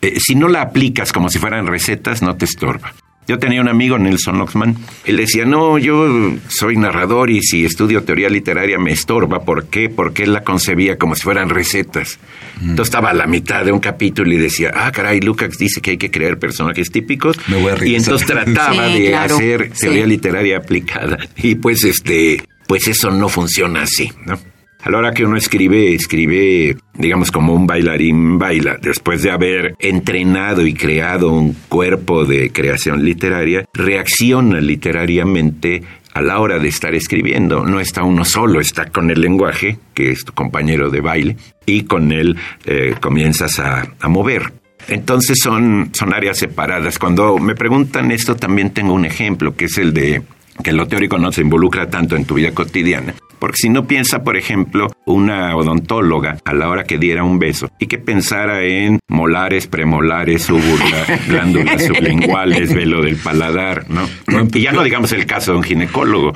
Eh, 0.00 0.20
si 0.20 0.34
no 0.34 0.48
la 0.48 0.62
aplicas 0.62 1.12
como 1.12 1.28
si 1.28 1.38
fueran 1.38 1.66
recetas, 1.66 2.22
no 2.22 2.34
te 2.36 2.46
estorba. 2.46 2.94
Yo 3.28 3.38
tenía 3.38 3.60
un 3.60 3.68
amigo, 3.68 3.98
Nelson 3.98 4.40
Oxman, 4.40 4.76
él 5.04 5.16
decía, 5.16 5.44
no, 5.44 5.78
yo 5.78 6.34
soy 6.48 6.76
narrador 6.76 7.30
y 7.30 7.42
si 7.42 7.64
estudio 7.64 8.04
teoría 8.04 8.28
literaria 8.28 8.78
me 8.78 8.92
estorba. 8.92 9.44
¿Por 9.44 9.66
qué? 9.66 9.88
Porque 9.88 10.22
él 10.22 10.32
la 10.32 10.44
concebía 10.44 10.96
como 10.96 11.16
si 11.16 11.22
fueran 11.22 11.48
recetas. 11.48 12.18
Mm. 12.60 12.70
Entonces 12.70 12.86
estaba 12.86 13.10
a 13.10 13.14
la 13.14 13.26
mitad 13.26 13.64
de 13.64 13.72
un 13.72 13.80
capítulo 13.80 14.32
y 14.32 14.36
decía, 14.36 14.70
ah, 14.74 14.92
caray, 14.92 15.20
Lucas 15.20 15.58
dice 15.58 15.80
que 15.80 15.92
hay 15.92 15.98
que 15.98 16.10
crear 16.10 16.38
personajes 16.38 16.90
típicos. 16.90 17.36
y 17.84 17.94
entonces 17.96 18.26
trataba 18.26 18.86
de 18.88 19.14
hacer 19.14 19.70
teoría 19.70 20.06
literaria 20.06 20.58
aplicada. 20.58 21.18
Y 21.36 21.56
pues, 21.56 21.82
este, 21.84 22.42
pues 22.68 22.86
eso 22.86 23.10
no 23.10 23.28
funciona 23.28 23.82
así, 23.82 24.12
¿no? 24.24 24.38
A 24.86 24.90
la 24.90 24.98
hora 24.98 25.12
que 25.12 25.24
uno 25.24 25.36
escribe, 25.36 25.92
escribe, 25.94 26.76
digamos, 26.94 27.32
como 27.32 27.52
un 27.52 27.66
bailarín 27.66 28.38
baila. 28.38 28.78
Después 28.80 29.20
de 29.20 29.32
haber 29.32 29.74
entrenado 29.80 30.64
y 30.64 30.74
creado 30.74 31.32
un 31.32 31.56
cuerpo 31.68 32.24
de 32.24 32.52
creación 32.52 33.04
literaria, 33.04 33.64
reacciona 33.74 34.60
literariamente 34.60 35.82
a 36.14 36.22
la 36.22 36.38
hora 36.38 36.60
de 36.60 36.68
estar 36.68 36.94
escribiendo. 36.94 37.64
No 37.64 37.80
está 37.80 38.04
uno 38.04 38.24
solo, 38.24 38.60
está 38.60 38.86
con 38.86 39.10
el 39.10 39.20
lenguaje, 39.20 39.76
que 39.92 40.12
es 40.12 40.24
tu 40.24 40.32
compañero 40.32 40.88
de 40.88 41.00
baile, 41.00 41.36
y 41.66 41.82
con 41.82 42.12
él 42.12 42.36
eh, 42.64 42.94
comienzas 43.00 43.58
a, 43.58 43.92
a 43.98 44.08
mover. 44.08 44.52
Entonces 44.86 45.38
son, 45.42 45.90
son 45.94 46.14
áreas 46.14 46.38
separadas. 46.38 47.00
Cuando 47.00 47.38
me 47.38 47.56
preguntan 47.56 48.12
esto, 48.12 48.36
también 48.36 48.70
tengo 48.70 48.92
un 48.92 49.04
ejemplo, 49.04 49.56
que 49.56 49.64
es 49.64 49.78
el 49.78 49.92
de 49.92 50.22
que 50.62 50.72
lo 50.72 50.86
teórico 50.86 51.18
no 51.18 51.32
se 51.32 51.42
involucra 51.42 51.90
tanto 51.90 52.14
en 52.14 52.24
tu 52.24 52.34
vida 52.34 52.52
cotidiana. 52.52 53.14
Porque 53.46 53.58
si 53.62 53.68
no 53.68 53.86
piensa, 53.86 54.24
por 54.24 54.36
ejemplo, 54.36 54.88
una 55.04 55.54
odontóloga 55.54 56.38
a 56.44 56.52
la 56.52 56.68
hora 56.68 56.82
que 56.82 56.98
diera 56.98 57.22
un 57.22 57.38
beso 57.38 57.70
y 57.78 57.86
que 57.86 57.96
pensara 57.96 58.64
en 58.64 58.98
molares, 59.06 59.68
premolares, 59.68 60.42
súbula, 60.42 61.06
glándulas 61.28 61.84
sublinguales, 61.84 62.74
velo 62.74 63.02
del 63.02 63.14
paladar, 63.14 63.88
¿no? 63.88 64.08
Y 64.52 64.62
ya 64.62 64.72
no 64.72 64.82
digamos 64.82 65.12
el 65.12 65.26
caso 65.26 65.52
de 65.52 65.58
un 65.58 65.62
ginecólogo. 65.62 66.32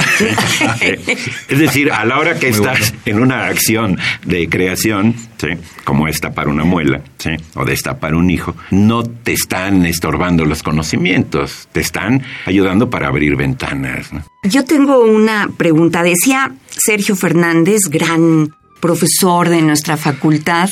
es 1.49 1.59
decir, 1.59 1.91
a 1.91 2.05
la 2.05 2.17
hora 2.17 2.39
que 2.39 2.51
estás 2.51 2.95
en 3.05 3.19
una 3.19 3.47
acción 3.47 3.99
de 4.25 4.49
creación, 4.49 5.17
¿sí? 5.41 5.49
como 5.85 6.07
destapar 6.07 6.49
una 6.49 6.65
muela, 6.65 7.03
¿sí? 7.19 7.31
o 7.55 7.65
destapar 7.65 8.15
un 8.15 8.31
hijo, 8.31 8.55
no 8.71 9.03
te 9.05 9.33
están 9.33 9.87
estorbando 9.87 10.45
los 10.45 10.63
conocimientos, 10.63 11.69
te 11.73 11.81
están 11.81 12.23
ayudando 12.47 12.91
para 12.91 13.09
abrir 13.09 13.37
ventanas. 13.37 14.11
Yo 14.43 14.65
tengo 14.65 15.01
una 15.01 15.49
pregunta. 15.57 16.03
Decía 16.03 16.53
Sergio 16.69 17.17
Fernández, 17.17 17.81
gran 17.89 18.55
profesor 18.81 19.49
de 19.49 19.63
nuestra 19.63 19.97
facultad, 19.97 20.69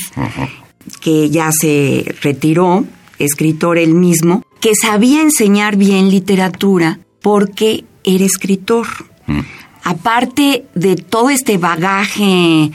que 1.00 1.30
ya 1.30 1.50
se 1.52 2.14
retiró, 2.22 2.84
escritor 3.18 3.78
él 3.78 3.94
mismo, 3.94 4.44
que 4.60 4.74
sabía 4.74 5.22
enseñar 5.22 5.76
bien 5.76 6.10
literatura 6.10 6.98
porque 7.20 7.84
era 8.04 8.24
escritor. 8.24 8.86
Mm. 9.26 9.40
Aparte 9.84 10.64
de 10.74 10.96
todo 10.96 11.30
este 11.30 11.58
bagaje 11.58 12.70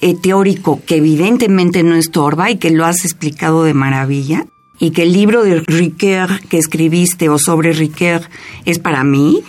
eh, 0.00 0.14
teórico 0.14 0.80
que 0.86 0.96
evidentemente 0.96 1.82
no 1.82 1.96
estorba 1.96 2.50
y 2.50 2.56
que 2.56 2.70
lo 2.70 2.84
has 2.84 3.04
explicado 3.04 3.64
de 3.64 3.74
maravilla, 3.74 4.46
y 4.78 4.90
que 4.90 5.02
el 5.02 5.12
libro 5.12 5.42
de 5.42 5.60
Ricoeur 5.60 6.40
que 6.48 6.58
escribiste 6.58 7.28
o 7.28 7.38
sobre 7.38 7.72
Ricoeur 7.72 8.22
es 8.64 8.78
para 8.78 9.02
mí, 9.04 9.42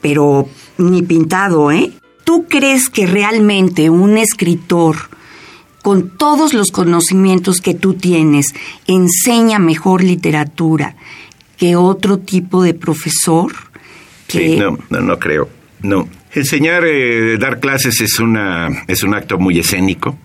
pero 0.00 0.48
ni 0.78 1.02
pintado, 1.02 1.70
¿eh? 1.70 1.92
¿Tú 2.24 2.46
crees 2.48 2.88
que 2.88 3.06
realmente 3.06 3.90
un 3.90 4.18
escritor, 4.18 4.96
con 5.82 6.10
todos 6.10 6.52
los 6.52 6.70
conocimientos 6.70 7.60
que 7.60 7.74
tú 7.74 7.94
tienes, 7.94 8.54
enseña 8.86 9.58
mejor 9.58 10.02
literatura 10.02 10.96
que 11.56 11.76
otro 11.76 12.18
tipo 12.18 12.62
de 12.62 12.74
profesor? 12.74 13.52
Sí, 14.28 14.56
no, 14.56 14.78
no, 14.90 15.00
no 15.00 15.18
creo. 15.18 15.48
No, 15.82 16.08
Enseñar, 16.32 16.84
eh, 16.86 17.38
dar 17.38 17.58
clases 17.58 18.00
es 18.00 18.20
una 18.20 18.68
es 18.86 19.02
un 19.02 19.14
acto 19.14 19.36
muy 19.38 19.58
escénico 19.58 20.16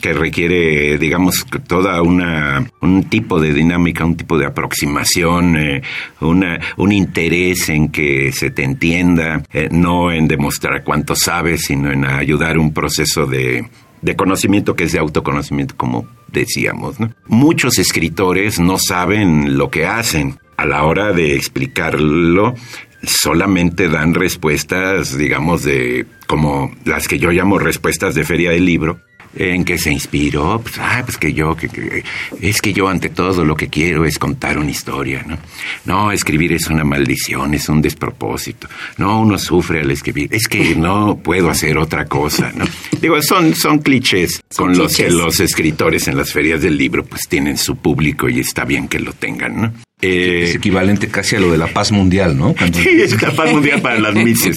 que 0.00 0.12
requiere, 0.12 0.98
digamos, 0.98 1.46
toda 1.68 2.02
una 2.02 2.66
un 2.80 3.04
tipo 3.04 3.40
de 3.40 3.54
dinámica, 3.54 4.04
un 4.04 4.16
tipo 4.16 4.36
de 4.38 4.46
aproximación, 4.46 5.56
eh, 5.56 5.82
una 6.20 6.58
un 6.76 6.90
interés 6.90 7.68
en 7.68 7.90
que 7.90 8.32
se 8.32 8.50
te 8.50 8.64
entienda, 8.64 9.44
eh, 9.52 9.68
no 9.70 10.10
en 10.10 10.26
demostrar 10.26 10.82
cuánto 10.82 11.14
sabes, 11.14 11.66
sino 11.66 11.92
en 11.92 12.06
ayudar 12.06 12.58
un 12.58 12.74
proceso 12.74 13.26
de 13.26 13.64
de 14.00 14.16
conocimiento 14.16 14.74
que 14.74 14.84
es 14.84 14.92
de 14.92 14.98
autoconocimiento, 14.98 15.76
como 15.76 16.08
decíamos. 16.26 16.96
Muchos 17.26 17.78
escritores 17.78 18.58
no 18.58 18.78
saben 18.78 19.56
lo 19.56 19.70
que 19.70 19.86
hacen. 19.86 20.40
A 20.56 20.66
la 20.66 20.84
hora 20.84 21.12
de 21.12 21.34
explicarlo, 21.34 22.54
solamente 23.02 23.88
dan 23.88 24.14
respuestas, 24.14 25.16
digamos, 25.16 25.62
de 25.62 26.06
como 26.26 26.74
las 26.84 27.08
que 27.08 27.18
yo 27.18 27.30
llamo 27.30 27.58
respuestas 27.58 28.14
de 28.14 28.24
feria 28.24 28.50
del 28.50 28.64
libro, 28.64 29.00
en 29.34 29.64
que 29.64 29.78
se 29.78 29.90
inspiró, 29.90 30.60
pues, 30.60 30.74
ah, 30.78 31.02
pues 31.04 31.16
que 31.16 31.32
yo, 31.32 31.56
que, 31.56 32.04
es 32.40 32.60
que 32.60 32.72
yo 32.72 32.88
ante 32.88 33.08
todo 33.08 33.44
lo 33.44 33.56
que 33.56 33.68
quiero 33.68 34.04
es 34.04 34.18
contar 34.18 34.58
una 34.58 34.70
historia, 34.70 35.24
¿no? 35.26 35.38
No, 35.86 36.12
escribir 36.12 36.52
es 36.52 36.68
una 36.68 36.84
maldición, 36.84 37.54
es 37.54 37.68
un 37.68 37.80
despropósito. 37.80 38.68
No, 38.98 39.20
uno 39.20 39.38
sufre 39.38 39.80
al 39.80 39.90
escribir, 39.90 40.28
es 40.32 40.48
que 40.48 40.74
no 40.74 41.16
puedo 41.16 41.50
hacer 41.50 41.78
otra 41.78 42.04
cosa, 42.06 42.52
¿no? 42.54 42.64
Digo, 43.00 43.20
son, 43.22 43.54
son 43.54 43.78
clichés 43.78 44.42
con 44.54 44.76
los 44.76 44.96
que 44.96 45.10
los 45.10 45.40
escritores 45.40 46.08
en 46.08 46.16
las 46.16 46.32
ferias 46.32 46.60
del 46.60 46.76
libro 46.76 47.04
pues 47.04 47.28
tienen 47.28 47.56
su 47.56 47.76
público 47.76 48.28
y 48.28 48.40
está 48.40 48.64
bien 48.64 48.88
que 48.88 49.00
lo 49.00 49.12
tengan, 49.12 49.60
¿no? 49.60 49.72
Eh, 50.04 50.42
es 50.42 50.56
equivalente 50.56 51.06
casi 51.06 51.36
a 51.36 51.40
lo 51.40 51.52
de 51.52 51.58
la 51.58 51.68
paz 51.68 51.92
mundial, 51.92 52.36
¿no? 52.36 52.56
Sí, 52.72 52.88
es 52.88 53.22
la 53.22 53.30
paz 53.30 53.52
mundial 53.52 53.80
para 53.80 54.00
las 54.00 54.14
Mises. 54.24 54.56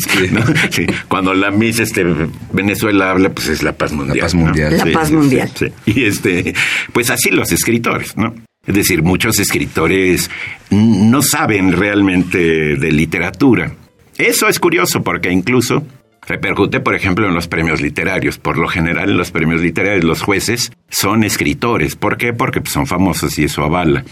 Cuando 1.07 1.35
la 1.35 1.51
Miss 1.51 1.79
este, 1.79 2.03
Venezuela 2.51 3.11
habla, 3.11 3.29
pues 3.29 3.49
es 3.49 3.61
la 3.61 3.73
paz 3.73 3.91
mundial. 3.91 4.17
La 4.17 4.23
paz 4.23 4.33
mundial. 4.33 4.77
La 4.77 4.91
paz 4.91 5.11
mundial. 5.11 5.51
Y 5.85 6.05
este, 6.05 6.55
pues 6.91 7.11
así 7.11 7.29
los 7.29 7.51
escritores, 7.51 8.17
¿no? 8.17 8.33
Es 8.65 8.73
decir, 8.73 9.03
muchos 9.03 9.37
escritores 9.37 10.31
no 10.71 11.21
saben 11.21 11.73
realmente 11.73 12.39
de 12.75 12.91
literatura. 12.91 13.71
Eso 14.17 14.47
es 14.47 14.59
curioso 14.59 15.03
porque 15.03 15.29
incluso 15.29 15.85
repercute, 16.27 16.79
por 16.79 16.95
ejemplo, 16.95 17.27
en 17.27 17.35
los 17.35 17.47
premios 17.47 17.81
literarios. 17.81 18.39
Por 18.39 18.57
lo 18.57 18.67
general, 18.67 19.11
en 19.11 19.17
los 19.17 19.29
premios 19.29 19.61
literarios, 19.61 20.03
los 20.03 20.23
jueces 20.23 20.71
son 20.89 21.23
escritores. 21.23 21.95
¿Por 21.95 22.17
qué? 22.17 22.33
Porque 22.33 22.61
son 22.65 22.87
famosos 22.87 23.37
y 23.37 23.43
eso 23.43 23.63
avala 23.63 24.03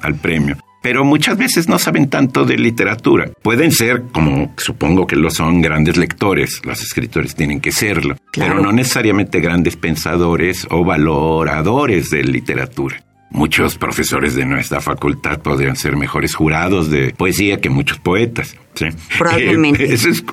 al 0.00 0.14
premio. 0.14 0.56
Pero 0.82 1.04
muchas 1.04 1.36
veces 1.36 1.68
no 1.68 1.78
saben 1.78 2.08
tanto 2.08 2.44
de 2.44 2.56
literatura. 2.56 3.30
Pueden 3.42 3.72
ser, 3.72 4.04
como 4.12 4.54
supongo 4.56 5.06
que 5.06 5.16
lo 5.16 5.30
son, 5.30 5.60
grandes 5.60 5.96
lectores, 5.96 6.60
los 6.64 6.82
escritores 6.82 7.34
tienen 7.34 7.60
que 7.60 7.72
serlo, 7.72 8.16
pero 8.32 8.60
no 8.60 8.72
necesariamente 8.72 9.40
grandes 9.40 9.76
pensadores 9.76 10.66
o 10.70 10.84
valoradores 10.84 12.10
de 12.10 12.24
literatura. 12.24 13.02
Muchos 13.32 13.78
profesores 13.78 14.34
de 14.34 14.44
nuestra 14.44 14.80
facultad 14.80 15.40
podrían 15.40 15.76
ser 15.76 15.94
mejores 15.96 16.34
jurados 16.34 16.90
de 16.90 17.14
poesía 17.16 17.60
que 17.60 17.70
muchos 17.70 17.98
poetas. 18.00 18.56
¿sí? 18.74 18.86
Probablemente. 19.18 19.84
es, 19.94 20.04
es, 20.04 20.24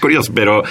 curioso, 0.00 0.32
pero, 0.34 0.62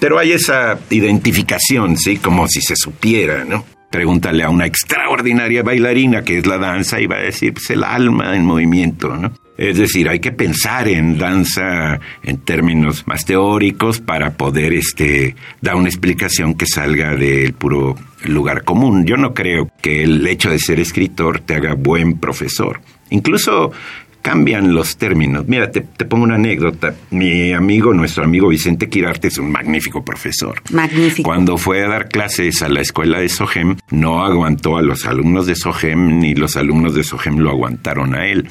pero 0.00 0.18
hay 0.18 0.32
esa 0.32 0.80
identificación, 0.90 1.96
¿sí? 1.96 2.16
Como 2.16 2.48
si 2.48 2.60
se 2.60 2.74
supiera, 2.74 3.44
¿no? 3.44 3.64
Pregúntale 3.90 4.44
a 4.44 4.50
una 4.50 4.66
extraordinaria 4.66 5.62
bailarina 5.62 6.22
que 6.22 6.38
es 6.38 6.46
la 6.46 6.58
danza 6.58 7.00
y 7.00 7.06
va 7.06 7.16
a 7.16 7.22
decir, 7.22 7.54
pues 7.54 7.70
el 7.70 7.82
alma 7.82 8.36
en 8.36 8.44
movimiento, 8.44 9.16
¿no? 9.16 9.32
Es 9.60 9.76
decir, 9.76 10.08
hay 10.08 10.20
que 10.20 10.32
pensar 10.32 10.88
en 10.88 11.18
danza 11.18 12.00
en 12.22 12.38
términos 12.38 13.06
más 13.06 13.26
teóricos 13.26 14.00
para 14.00 14.30
poder 14.30 14.72
este, 14.72 15.36
dar 15.60 15.74
una 15.74 15.90
explicación 15.90 16.54
que 16.54 16.64
salga 16.64 17.14
del 17.14 17.52
puro 17.52 17.94
lugar 18.24 18.64
común. 18.64 19.04
Yo 19.04 19.18
no 19.18 19.34
creo 19.34 19.70
que 19.82 20.02
el 20.02 20.26
hecho 20.26 20.50
de 20.50 20.58
ser 20.58 20.80
escritor 20.80 21.40
te 21.40 21.56
haga 21.56 21.74
buen 21.74 22.18
profesor. 22.18 22.80
Incluso 23.10 23.70
cambian 24.22 24.74
los 24.74 24.96
términos. 24.96 25.46
Mira, 25.46 25.70
te, 25.70 25.82
pongo 25.82 26.24
una 26.24 26.36
anécdota. 26.36 26.94
Mi 27.10 27.52
amigo, 27.52 27.94
nuestro 27.94 28.24
amigo 28.24 28.48
Vicente 28.48 28.88
Quirarte 28.88 29.28
es 29.28 29.38
un 29.38 29.50
magnífico 29.50 30.04
profesor. 30.04 30.62
Magnífico. 30.70 31.28
Cuando 31.28 31.56
fue 31.58 31.84
a 31.84 31.88
dar 31.88 32.08
clases 32.08 32.62
a 32.62 32.68
la 32.68 32.80
escuela 32.80 33.20
de 33.20 33.28
Sogem, 33.28 33.76
no 33.90 34.24
aguantó 34.24 34.76
a 34.76 34.82
los 34.82 35.06
alumnos 35.06 35.46
de 35.46 35.56
Sogem 35.56 36.20
ni 36.20 36.34
los 36.34 36.56
alumnos 36.56 36.94
de 36.94 37.04
Sogem 37.04 37.38
lo 37.38 37.50
aguantaron 37.50 38.14
a 38.14 38.26
él. 38.26 38.48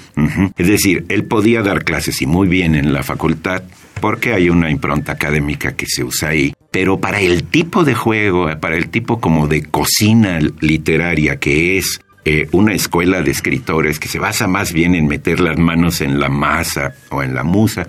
Es 0.58 0.68
decir, 0.68 1.06
él 1.10 1.24
podía 1.26 1.62
dar 1.62 1.84
clases 1.84 2.22
y 2.22 2.26
muy 2.26 2.48
bien 2.48 2.76
en 2.76 2.94
la 2.94 3.04
facultad 3.04 3.64
porque 4.00 4.34
hay 4.34 4.50
una 4.50 4.72
impronta 4.72 5.14
académica 5.14 5.76
que 5.76 5.86
se 5.88 6.04
usa 6.04 6.30
ahí. 6.30 6.54
Pero 6.72 7.00
para 7.00 7.20
el 7.20 7.44
tipo 7.44 7.84
de 7.84 7.96
juego, 7.96 8.48
para 8.60 8.78
el 8.78 8.90
tipo 8.90 9.20
como 9.20 9.48
de 9.48 9.64
cocina 9.64 10.40
literaria 10.60 11.38
que 11.38 11.78
es 11.78 12.00
eh, 12.26 12.48
una 12.52 12.74
escuela 12.74 13.22
de 13.22 13.32
escritores 13.32 14.00
que 14.00 14.08
se 14.08 14.20
basa 14.20 14.48
más 14.48 14.74
bien 14.74 14.94
en 14.94 15.08
meter 15.08 15.40
las 15.40 15.58
manos 15.58 16.02
en 16.02 16.20
la 16.20 16.30
masa 16.30 16.94
o 17.10 17.24
en 17.24 17.34
la 17.34 17.44
musa 17.44 17.88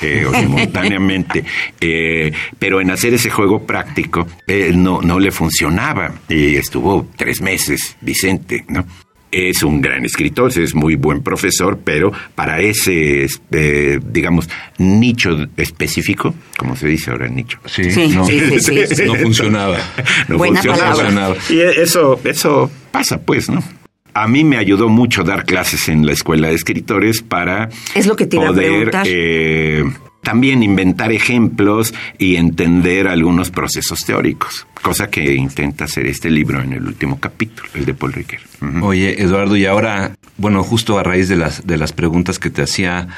eh, 0.00 0.24
o 0.26 0.32
simultáneamente, 0.40 1.44
eh, 1.80 2.32
pero 2.58 2.80
en 2.80 2.90
hacer 2.90 3.14
ese 3.14 3.30
juego 3.30 3.66
práctico 3.66 4.26
no, 4.74 5.02
no 5.02 5.18
le 5.18 5.30
funcionaba 5.30 6.12
y 6.28 6.56
estuvo 6.56 7.08
tres 7.16 7.40
meses 7.40 7.96
Vicente, 8.00 8.64
¿no? 8.68 8.84
Es 9.32 9.62
un 9.62 9.80
gran 9.80 10.04
escritor, 10.04 10.56
es 10.56 10.74
muy 10.74 10.94
buen 10.94 11.22
profesor, 11.22 11.80
pero 11.82 12.12
para 12.34 12.60
ese, 12.60 13.26
digamos, 13.50 14.48
nicho 14.78 15.48
específico, 15.56 16.34
como 16.58 16.76
se 16.76 16.86
dice 16.86 17.10
ahora, 17.10 17.28
nicho. 17.28 17.58
Sí, 17.66 17.82
no, 18.14 18.24
funcionaba. 19.16 19.78
No 20.28 20.38
funcionaba. 20.38 21.34
Y 21.48 21.60
eso, 21.60 22.20
eso 22.24 22.70
pasa, 22.92 23.20
pues, 23.20 23.48
¿no? 23.48 23.62
a 24.14 24.28
mí 24.28 24.44
me 24.44 24.58
ayudó 24.58 24.90
mucho 24.90 25.24
dar 25.24 25.46
clases 25.46 25.88
en 25.88 26.04
la 26.04 26.12
escuela 26.12 26.48
de 26.48 26.54
escritores 26.54 27.22
para 27.22 27.70
es 27.94 28.06
lo 28.06 28.14
que 28.14 28.26
te 28.26 28.36
poder 28.36 28.90
eh, 29.06 29.84
también 30.22 30.62
inventar 30.62 31.12
ejemplos 31.12 31.92
y 32.18 32.36
entender 32.36 33.08
algunos 33.08 33.50
procesos 33.50 34.04
teóricos, 34.04 34.66
cosa 34.80 35.10
que 35.10 35.34
intenta 35.34 35.84
hacer 35.84 36.06
este 36.06 36.30
libro 36.30 36.62
en 36.62 36.72
el 36.72 36.86
último 36.86 37.18
capítulo, 37.20 37.68
el 37.74 37.84
de 37.84 37.94
Paul 37.94 38.12
Ricoeur. 38.12 38.42
Oye, 38.82 39.22
Eduardo, 39.22 39.56
y 39.56 39.66
ahora, 39.66 40.16
bueno, 40.38 40.62
justo 40.62 40.98
a 40.98 41.02
raíz 41.02 41.28
de 41.28 41.36
las, 41.36 41.66
de 41.66 41.76
las 41.76 41.92
preguntas 41.92 42.38
que 42.38 42.50
te 42.50 42.62
hacía 42.62 43.08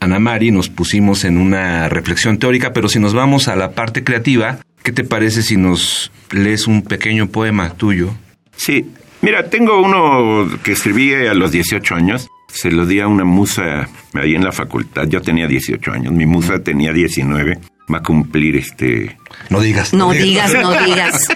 Ana 0.00 0.18
Mari, 0.18 0.50
nos 0.50 0.68
pusimos 0.68 1.24
en 1.24 1.36
una 1.36 1.88
reflexión 1.88 2.38
teórica, 2.38 2.72
pero 2.72 2.88
si 2.88 2.98
nos 2.98 3.14
vamos 3.14 3.48
a 3.48 3.56
la 3.56 3.72
parte 3.72 4.02
creativa, 4.02 4.58
¿qué 4.82 4.92
te 4.92 5.04
parece 5.04 5.42
si 5.42 5.56
nos 5.56 6.10
lees 6.30 6.66
un 6.66 6.82
pequeño 6.82 7.28
poema 7.28 7.70
tuyo? 7.70 8.14
Sí, 8.56 8.86
Mira, 9.24 9.48
tengo 9.48 9.80
uno 9.80 10.46
que 10.62 10.72
escribí 10.72 11.14
a 11.14 11.32
los 11.32 11.50
18 11.50 11.94
años. 11.94 12.28
Se 12.54 12.70
lo 12.70 12.86
di 12.86 13.00
a 13.00 13.08
una 13.08 13.24
musa 13.24 13.88
ahí 14.12 14.36
en 14.36 14.44
la 14.44 14.52
facultad. 14.52 15.08
Yo 15.08 15.20
tenía 15.20 15.48
18 15.48 15.90
años. 15.90 16.12
Mi 16.12 16.24
musa 16.24 16.62
tenía 16.62 16.92
19. 16.92 17.58
Va 17.92 17.98
a 17.98 18.02
cumplir 18.02 18.54
este. 18.54 19.18
No 19.50 19.60
digas. 19.60 19.92
No, 19.92 20.12
digas, 20.12 20.54
no 20.54 20.70
digas. 20.84 21.26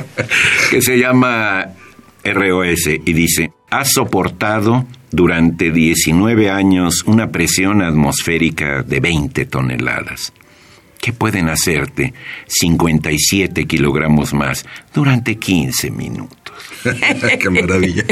que 0.70 0.82
se 0.82 0.98
llama 0.98 1.66
ROS 2.22 2.86
y 2.88 3.12
dice: 3.14 3.50
Has 3.70 3.92
soportado 3.92 4.86
durante 5.10 5.72
19 5.72 6.50
años 6.50 7.04
una 7.06 7.32
presión 7.32 7.80
atmosférica 7.80 8.82
de 8.82 9.00
20 9.00 9.46
toneladas. 9.46 10.34
¿Qué 11.00 11.14
pueden 11.14 11.48
hacerte 11.48 12.12
57 12.48 13.64
kilogramos 13.64 14.34
más 14.34 14.66
durante 14.92 15.36
15 15.36 15.90
minutos? 15.90 16.39
Qué 17.40 17.50
maravilla. 17.50 18.04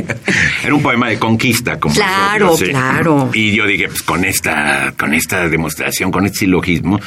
Era 0.63 0.75
un 0.75 0.83
poema 0.83 1.09
de 1.09 1.19
conquista, 1.19 1.79
como 1.79 1.95
Claro, 1.95 2.55
claro. 2.57 3.31
Y 3.33 3.53
yo 3.53 3.67
dije, 3.67 3.89
pues 3.89 4.03
con 4.03 4.25
esta, 4.25 4.93
con 4.99 5.15
esta 5.15 5.49
demostración, 5.49 6.11
con 6.11 6.27
este 6.27 6.41
silogismo, 6.41 7.01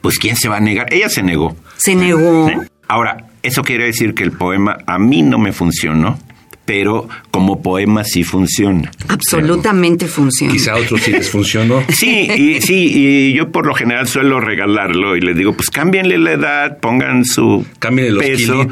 pues 0.00 0.18
¿quién 0.18 0.36
se 0.36 0.48
va 0.48 0.56
a 0.56 0.60
negar? 0.60 0.92
Ella 0.92 1.08
se 1.08 1.22
negó. 1.22 1.56
Se 1.76 1.94
negó. 1.94 2.50
Ahora, 2.88 3.28
eso 3.42 3.62
quiere 3.62 3.84
decir 3.84 4.14
que 4.14 4.22
el 4.24 4.32
poema 4.32 4.78
a 4.86 4.98
mí 4.98 5.22
no 5.22 5.38
me 5.38 5.52
funcionó 5.52 6.18
pero 6.64 7.08
como 7.30 7.62
poema 7.62 8.04
sí 8.04 8.24
funciona. 8.24 8.90
Absolutamente 9.08 10.06
funciona. 10.06 10.52
Quizá 10.52 10.72
a 10.72 10.76
otros 10.76 11.02
sí 11.02 11.12
les 11.12 11.30
funcionó. 11.30 11.82
Sí, 11.94 12.28
y, 12.36 12.60
sí, 12.60 12.90
y 12.92 13.32
yo 13.34 13.50
por 13.50 13.66
lo 13.66 13.74
general 13.74 14.08
suelo 14.08 14.40
regalarlo 14.40 15.16
y 15.16 15.20
les 15.20 15.36
digo, 15.36 15.54
pues 15.54 15.70
cámbienle 15.70 16.18
la 16.18 16.32
edad, 16.32 16.78
pongan 16.78 17.24
su 17.24 17.64
cámbienle 17.78 18.12
los 18.12 18.24
peso 18.24 18.66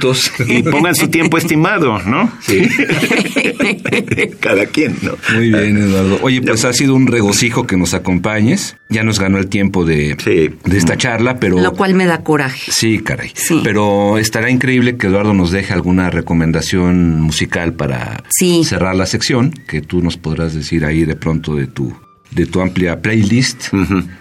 y 0.46 0.62
pongan 0.64 0.94
su 0.94 1.08
tiempo 1.08 1.38
estimado, 1.42 2.00
¿no? 2.02 2.30
Sí. 2.40 2.62
Cada 4.40 4.66
quien, 4.66 4.96
¿no? 5.02 5.12
Muy 5.34 5.50
bien, 5.50 5.76
Eduardo. 5.78 6.18
Oye, 6.22 6.42
pues 6.42 6.64
ha 6.64 6.72
sido 6.72 6.94
un 6.94 7.06
regocijo 7.06 7.66
que 7.66 7.76
nos 7.76 7.94
acompañes. 7.94 8.76
Ya 8.92 9.02
nos 9.02 9.18
ganó 9.18 9.38
el 9.38 9.48
tiempo 9.48 9.84
de, 9.84 10.14
de 10.64 10.78
esta 10.78 10.96
charla, 10.96 11.40
pero... 11.40 11.58
Lo 11.60 11.72
cual 11.72 11.94
me 11.94 12.06
da 12.06 12.22
coraje. 12.22 12.70
Sí, 12.70 12.98
caray. 12.98 13.30
Sí. 13.34 13.60
Pero 13.64 14.18
estará 14.18 14.50
increíble 14.50 14.96
que 14.96 15.06
Eduardo 15.06 15.34
nos 15.34 15.50
deje 15.50 15.72
alguna 15.72 16.10
recomendación 16.10 17.20
musical 17.20 17.74
para 17.74 18.22
cerrar 18.64 18.94
la 18.94 19.06
sección, 19.06 19.50
que 19.50 19.80
tú 19.80 20.02
nos 20.02 20.16
podrás 20.16 20.54
decir 20.54 20.84
ahí 20.84 21.04
de 21.04 21.16
pronto 21.16 21.56
de 21.56 21.66
tu 21.66 21.94
de 22.34 22.46
tu 22.46 22.60
amplia 22.60 23.00
playlist 23.00 23.68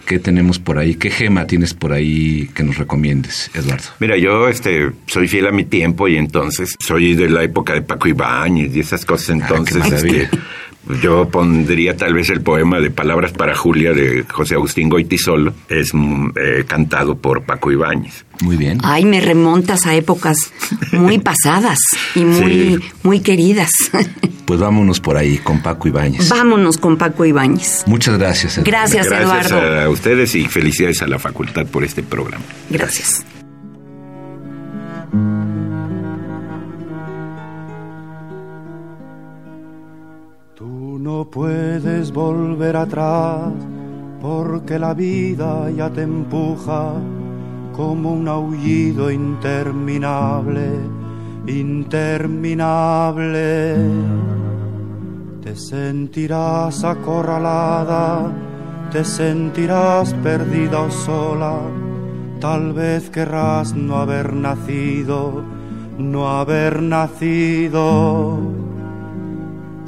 que 0.05 0.19
tenemos 0.19 0.59
por 0.59 0.77
ahí. 0.77 0.95
¿Qué 0.95 1.09
gema 1.09 1.47
tienes 1.47 1.73
por 1.73 1.93
ahí 1.93 2.49
que 2.53 2.63
nos 2.63 2.77
recomiendes, 2.77 3.49
Eduardo? 3.53 3.85
Mira, 3.99 4.17
yo 4.17 4.47
este 4.47 4.91
soy 5.07 5.27
fiel 5.27 5.47
a 5.47 5.51
mi 5.51 5.63
tiempo 5.63 6.07
y 6.07 6.17
entonces 6.17 6.75
soy 6.79 7.15
de 7.15 7.29
la 7.29 7.43
época 7.43 7.73
de 7.73 7.81
Paco 7.81 8.07
Ibáñez 8.07 8.75
y 8.75 8.81
esas 8.81 9.05
cosas. 9.05 9.29
Ah, 9.29 9.47
entonces, 9.47 9.91
este, 9.91 10.29
yo 11.01 11.29
pondría 11.29 11.95
tal 11.95 12.13
vez 12.13 12.29
el 12.29 12.41
poema 12.41 12.79
de 12.79 12.89
Palabras 12.89 13.31
para 13.31 13.55
Julia 13.55 13.93
de 13.93 14.25
José 14.29 14.55
Agustín 14.55 14.89
Goitisolo. 14.89 15.53
Es 15.69 15.93
mm, 15.93 16.29
eh, 16.35 16.63
cantado 16.67 17.15
por 17.15 17.43
Paco 17.43 17.71
Ibáñez. 17.71 18.25
Muy 18.41 18.57
bien. 18.57 18.79
Ay, 18.83 19.05
me 19.05 19.21
remontas 19.21 19.85
a 19.85 19.95
épocas 19.95 20.51
muy 20.91 21.19
pasadas 21.19 21.79
y 22.15 22.25
muy, 22.25 22.83
muy 23.03 23.19
queridas. 23.19 23.71
Pues 24.43 24.59
vámonos 24.59 24.99
por 24.99 25.15
ahí 25.15 25.37
con 25.37 25.61
Paco 25.61 25.87
Ibáñez. 25.87 26.27
Vámonos 26.27 26.77
con 26.77 26.97
Paco 26.97 27.23
Ibáñez. 27.23 27.85
Muchas 27.87 28.17
gracias. 28.17 28.57
Eduardo. 28.57 28.69
Gracias, 28.69 29.07
Eduardo. 29.07 29.31
Gracias 29.31 29.85
a 29.85 29.89
ustedes 29.89 30.35
y 30.35 30.45
felicidades 30.45 31.01
a 31.01 31.07
la 31.07 31.19
facultad 31.19 31.65
por 31.67 31.85
este 31.85 32.03
programa. 32.03 32.43
Gracias. 32.69 33.23
No 41.11 41.25
puedes 41.25 42.13
volver 42.13 42.77
atrás 42.77 43.51
porque 44.21 44.79
la 44.79 44.93
vida 44.93 45.69
ya 45.69 45.89
te 45.89 46.03
empuja 46.03 46.93
como 47.75 48.13
un 48.13 48.29
aullido 48.29 49.11
interminable, 49.11 50.69
interminable. 51.47 53.75
Te 55.43 55.55
sentirás 55.55 56.85
acorralada, 56.85 58.31
te 58.91 59.03
sentirás 59.03 60.13
perdida 60.13 60.79
o 60.79 60.91
sola, 60.91 61.59
tal 62.39 62.71
vez 62.71 63.09
querrás 63.09 63.75
no 63.75 63.97
haber 63.97 64.33
nacido, 64.33 65.43
no 65.97 66.29
haber 66.29 66.81
nacido. 66.81 68.60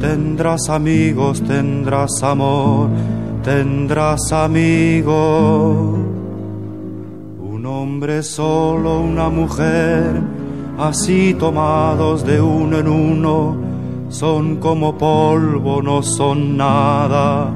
tendrás 0.00 0.68
amigos, 0.68 1.42
tendrás 1.42 2.22
amor, 2.22 2.88
tendrás 3.42 4.32
amigos. 4.32 5.98
Un 7.40 7.66
hombre 7.66 8.22
solo, 8.22 9.00
una 9.00 9.28
mujer, 9.28 10.20
así 10.78 11.34
tomados 11.34 12.24
de 12.24 12.40
uno 12.40 12.78
en 12.78 12.88
uno, 12.88 13.56
son 14.08 14.56
como 14.56 14.96
polvo, 14.96 15.82
no 15.82 16.02
son 16.02 16.56
nada, 16.56 17.50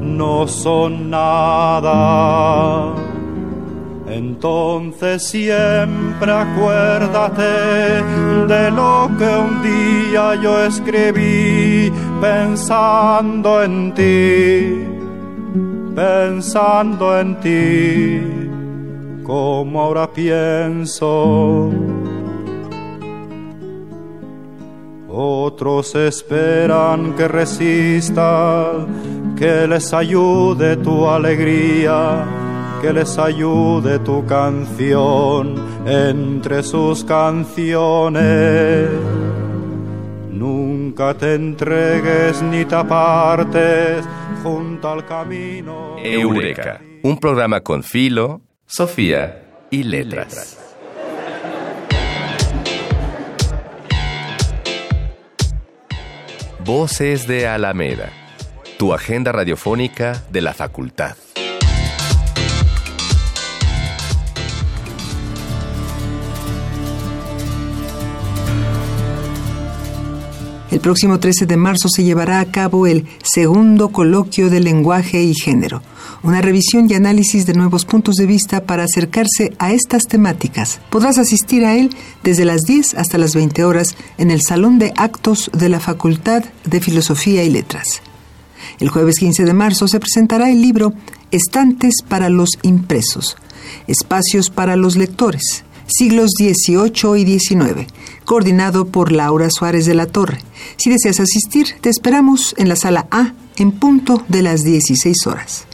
no 0.00 0.46
son 0.46 1.10
nada. 1.10 2.94
Entonces 4.10 5.22
siempre 5.22 6.32
acuérdate 6.32 8.02
de 8.46 8.70
lo 8.70 9.10
que 9.18 9.24
un 9.24 9.62
día 9.62 10.34
yo 10.36 10.64
escribí 10.64 11.92
pensando 12.20 13.62
en 13.62 13.92
ti, 13.94 14.84
pensando 15.94 17.18
en 17.20 17.40
ti, 17.40 18.20
como 19.24 19.80
ahora 19.82 20.10
pienso. 20.10 21.70
Otros 25.10 25.94
esperan 25.96 27.14
que 27.14 27.26
resistas, 27.26 28.86
que 29.36 29.66
les 29.66 29.92
ayude 29.92 30.76
tu 30.76 31.08
alegría, 31.08 32.24
que 32.80 32.92
les 32.92 33.18
ayude 33.18 33.98
tu 34.00 34.24
canción 34.26 35.54
entre 35.86 36.62
sus 36.62 37.04
canciones. 37.04 38.88
Nunca 40.30 41.14
te 41.14 41.34
entregues 41.34 42.40
ni 42.42 42.64
te 42.64 42.74
apartes 42.74 44.04
junto 44.42 44.88
al 44.88 45.04
camino. 45.06 45.96
Eureka, 45.98 46.80
un 47.02 47.18
programa 47.18 47.60
con 47.60 47.82
Filo, 47.82 48.40
Sofía 48.66 49.66
y 49.70 49.82
Letras. 49.82 50.64
Voces 56.64 57.26
de 57.26 57.48
Alameda, 57.48 58.10
tu 58.78 58.92
agenda 58.92 59.32
radiofónica 59.32 60.22
de 60.30 60.42
la 60.42 60.52
facultad. 60.52 61.16
El 70.78 70.82
próximo 70.82 71.18
13 71.18 71.46
de 71.46 71.56
marzo 71.56 71.88
se 71.88 72.04
llevará 72.04 72.38
a 72.38 72.52
cabo 72.52 72.86
el 72.86 73.04
segundo 73.24 73.88
coloquio 73.88 74.48
de 74.48 74.60
lenguaje 74.60 75.24
y 75.24 75.34
género, 75.34 75.82
una 76.22 76.40
revisión 76.40 76.88
y 76.88 76.94
análisis 76.94 77.46
de 77.46 77.54
nuevos 77.54 77.84
puntos 77.84 78.14
de 78.14 78.26
vista 78.26 78.62
para 78.62 78.84
acercarse 78.84 79.54
a 79.58 79.72
estas 79.72 80.04
temáticas. 80.04 80.80
Podrás 80.88 81.18
asistir 81.18 81.64
a 81.64 81.74
él 81.74 81.90
desde 82.22 82.44
las 82.44 82.62
10 82.62 82.94
hasta 82.94 83.18
las 83.18 83.34
20 83.34 83.64
horas 83.64 83.96
en 84.18 84.30
el 84.30 84.40
Salón 84.40 84.78
de 84.78 84.92
Actos 84.96 85.50
de 85.52 85.68
la 85.68 85.80
Facultad 85.80 86.44
de 86.64 86.80
Filosofía 86.80 87.42
y 87.42 87.50
Letras. 87.50 88.00
El 88.78 88.88
jueves 88.88 89.18
15 89.18 89.46
de 89.46 89.54
marzo 89.54 89.88
se 89.88 89.98
presentará 89.98 90.48
el 90.48 90.62
libro 90.62 90.92
Estantes 91.32 92.02
para 92.08 92.28
los 92.28 92.50
impresos, 92.62 93.36
espacios 93.88 94.48
para 94.48 94.76
los 94.76 94.94
lectores, 94.94 95.64
siglos 95.88 96.30
XVIII 96.38 97.20
y 97.20 97.38
XIX, 97.38 97.86
coordinado 98.24 98.86
por 98.86 99.10
Laura 99.10 99.48
Suárez 99.50 99.86
de 99.86 99.94
la 99.94 100.06
Torre. 100.06 100.38
Si 100.76 100.90
deseas 100.90 101.18
asistir, 101.18 101.74
te 101.80 101.88
esperamos 101.88 102.54
en 102.58 102.68
la 102.68 102.76
sala 102.76 103.08
A 103.10 103.34
en 103.56 103.72
punto 103.72 104.22
de 104.28 104.42
las 104.42 104.62
16 104.62 105.26
horas. 105.26 105.66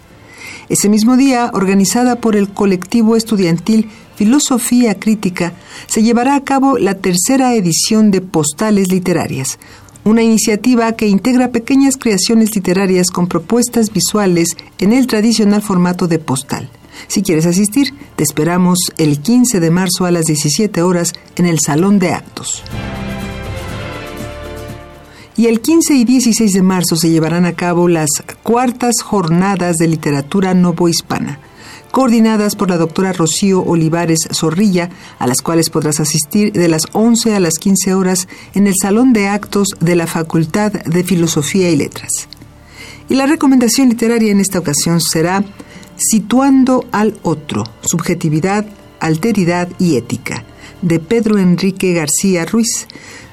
Ese 0.68 0.88
mismo 0.88 1.16
día, 1.16 1.50
organizada 1.52 2.16
por 2.16 2.36
el 2.36 2.48
colectivo 2.48 3.16
estudiantil 3.16 3.90
Filosofía 4.16 4.98
Crítica, 4.98 5.52
se 5.86 6.02
llevará 6.02 6.36
a 6.36 6.44
cabo 6.44 6.78
la 6.78 6.94
tercera 6.94 7.54
edición 7.54 8.10
de 8.10 8.22
Postales 8.22 8.90
Literarias, 8.90 9.58
una 10.04 10.22
iniciativa 10.22 10.92
que 10.92 11.08
integra 11.08 11.50
pequeñas 11.50 11.96
creaciones 11.96 12.54
literarias 12.54 13.10
con 13.10 13.26
propuestas 13.26 13.92
visuales 13.92 14.56
en 14.78 14.92
el 14.92 15.06
tradicional 15.06 15.62
formato 15.62 16.06
de 16.06 16.18
postal. 16.18 16.70
Si 17.06 17.22
quieres 17.22 17.46
asistir, 17.46 17.94
te 18.16 18.22
esperamos 18.22 18.78
el 18.96 19.20
15 19.20 19.60
de 19.60 19.70
marzo 19.70 20.04
a 20.04 20.10
las 20.10 20.24
17 20.24 20.82
horas 20.82 21.12
en 21.36 21.46
el 21.46 21.60
Salón 21.60 21.98
de 21.98 22.12
Actos. 22.12 22.62
Y 25.36 25.46
el 25.46 25.60
15 25.60 25.94
y 25.94 26.04
16 26.04 26.52
de 26.52 26.62
marzo 26.62 26.94
se 26.94 27.10
llevarán 27.10 27.44
a 27.44 27.54
cabo 27.54 27.88
las 27.88 28.08
cuartas 28.42 29.02
jornadas 29.02 29.76
de 29.78 29.88
literatura 29.88 30.54
novohispana, 30.54 31.40
coordinadas 31.90 32.54
por 32.54 32.70
la 32.70 32.76
doctora 32.76 33.12
Rocío 33.12 33.60
Olivares 33.62 34.28
Zorrilla, 34.32 34.90
a 35.18 35.26
las 35.26 35.42
cuales 35.42 35.70
podrás 35.70 35.98
asistir 35.98 36.52
de 36.52 36.68
las 36.68 36.82
11 36.92 37.34
a 37.34 37.40
las 37.40 37.58
15 37.58 37.94
horas 37.94 38.28
en 38.54 38.68
el 38.68 38.74
Salón 38.80 39.12
de 39.12 39.26
Actos 39.26 39.68
de 39.80 39.96
la 39.96 40.06
Facultad 40.06 40.72
de 40.72 41.02
Filosofía 41.02 41.68
y 41.70 41.76
Letras. 41.76 42.28
Y 43.08 43.14
la 43.14 43.26
recomendación 43.26 43.88
literaria 43.88 44.30
en 44.30 44.40
esta 44.40 44.60
ocasión 44.60 45.00
será 45.00 45.44
Situando 45.96 46.84
al 46.90 47.14
otro, 47.22 47.64
subjetividad, 47.82 48.66
alteridad 49.00 49.68
y 49.78 49.96
ética, 49.96 50.44
de 50.82 50.98
Pedro 50.98 51.38
Enrique 51.38 51.92
García 51.92 52.44
Ruiz, 52.44 52.86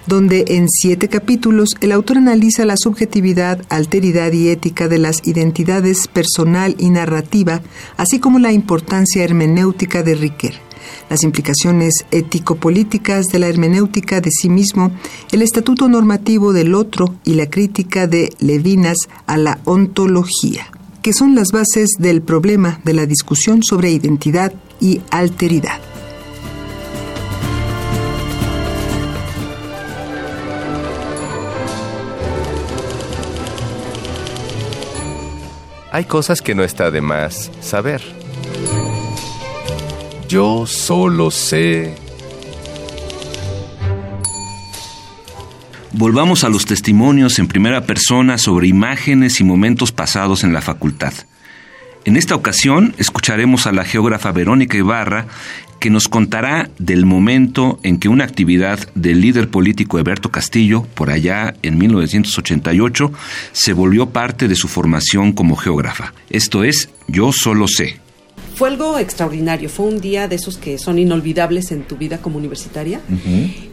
donde 0.07 0.45
en 0.47 0.67
siete 0.69 1.09
capítulos 1.09 1.75
el 1.81 1.91
autor 1.91 2.17
analiza 2.17 2.65
la 2.65 2.77
subjetividad, 2.77 3.61
alteridad 3.69 4.31
y 4.31 4.49
ética 4.49 4.87
de 4.87 4.99
las 4.99 5.25
identidades 5.27 6.07
personal 6.07 6.75
y 6.77 6.89
narrativa, 6.89 7.61
así 7.97 8.19
como 8.19 8.39
la 8.39 8.51
importancia 8.51 9.23
hermenéutica 9.23 10.03
de 10.03 10.15
Riquet, 10.15 10.53
las 11.09 11.23
implicaciones 11.23 12.05
ético-políticas 12.11 13.27
de 13.27 13.39
la 13.39 13.47
hermenéutica 13.47 14.21
de 14.21 14.31
sí 14.31 14.49
mismo, 14.49 14.91
el 15.31 15.41
estatuto 15.41 15.87
normativo 15.87 16.53
del 16.53 16.73
otro 16.75 17.15
y 17.23 17.33
la 17.33 17.49
crítica 17.49 18.07
de 18.07 18.33
Levinas 18.39 18.97
a 19.27 19.37
la 19.37 19.59
ontología 19.65 20.67
que 21.01 21.13
son 21.13 21.35
las 21.35 21.51
bases 21.51 21.91
del 21.97 22.21
problema 22.21 22.79
de 22.83 22.93
la 22.93 23.05
discusión 23.05 23.63
sobre 23.63 23.91
identidad 23.91 24.53
y 24.79 25.01
alteridad. 25.09 25.79
Hay 35.93 36.05
cosas 36.05 36.41
que 36.41 36.55
no 36.55 36.63
está 36.63 36.89
de 36.89 37.01
más 37.01 37.51
saber. 37.59 38.01
Yo 40.29 40.65
solo 40.65 41.31
sé 41.31 41.95
Volvamos 45.93 46.45
a 46.45 46.49
los 46.49 46.65
testimonios 46.65 47.37
en 47.37 47.47
primera 47.47 47.85
persona 47.85 48.37
sobre 48.37 48.67
imágenes 48.67 49.41
y 49.41 49.43
momentos 49.43 49.91
pasados 49.91 50.45
en 50.45 50.53
la 50.53 50.61
facultad. 50.61 51.13
En 52.05 52.15
esta 52.15 52.33
ocasión 52.33 52.95
escucharemos 52.97 53.67
a 53.67 53.73
la 53.73 53.83
geógrafa 53.83 54.31
Verónica 54.31 54.77
Ibarra 54.77 55.27
que 55.81 55.89
nos 55.89 56.07
contará 56.07 56.69
del 56.79 57.05
momento 57.05 57.79
en 57.83 57.97
que 57.97 58.07
una 58.07 58.23
actividad 58.23 58.79
del 58.95 59.19
líder 59.19 59.49
político 59.49 59.99
Eberto 59.99 60.29
Castillo, 60.29 60.83
por 60.93 61.09
allá 61.09 61.55
en 61.61 61.77
1988, 61.77 63.11
se 63.51 63.73
volvió 63.73 64.11
parte 64.11 64.47
de 64.47 64.55
su 64.55 64.69
formación 64.69 65.33
como 65.33 65.57
geógrafa. 65.57 66.13
Esto 66.29 66.63
es 66.63 66.89
Yo 67.07 67.31
solo 67.33 67.67
sé. 67.67 67.99
Fue 68.55 68.69
algo 68.69 68.99
extraordinario, 68.99 69.69
fue 69.69 69.87
un 69.87 69.99
día 69.99 70.27
de 70.27 70.35
esos 70.35 70.57
que 70.57 70.77
son 70.77 70.99
inolvidables 70.99 71.71
en 71.71 71.83
tu 71.83 71.97
vida 71.97 72.19
como 72.19 72.37
universitaria 72.37 73.01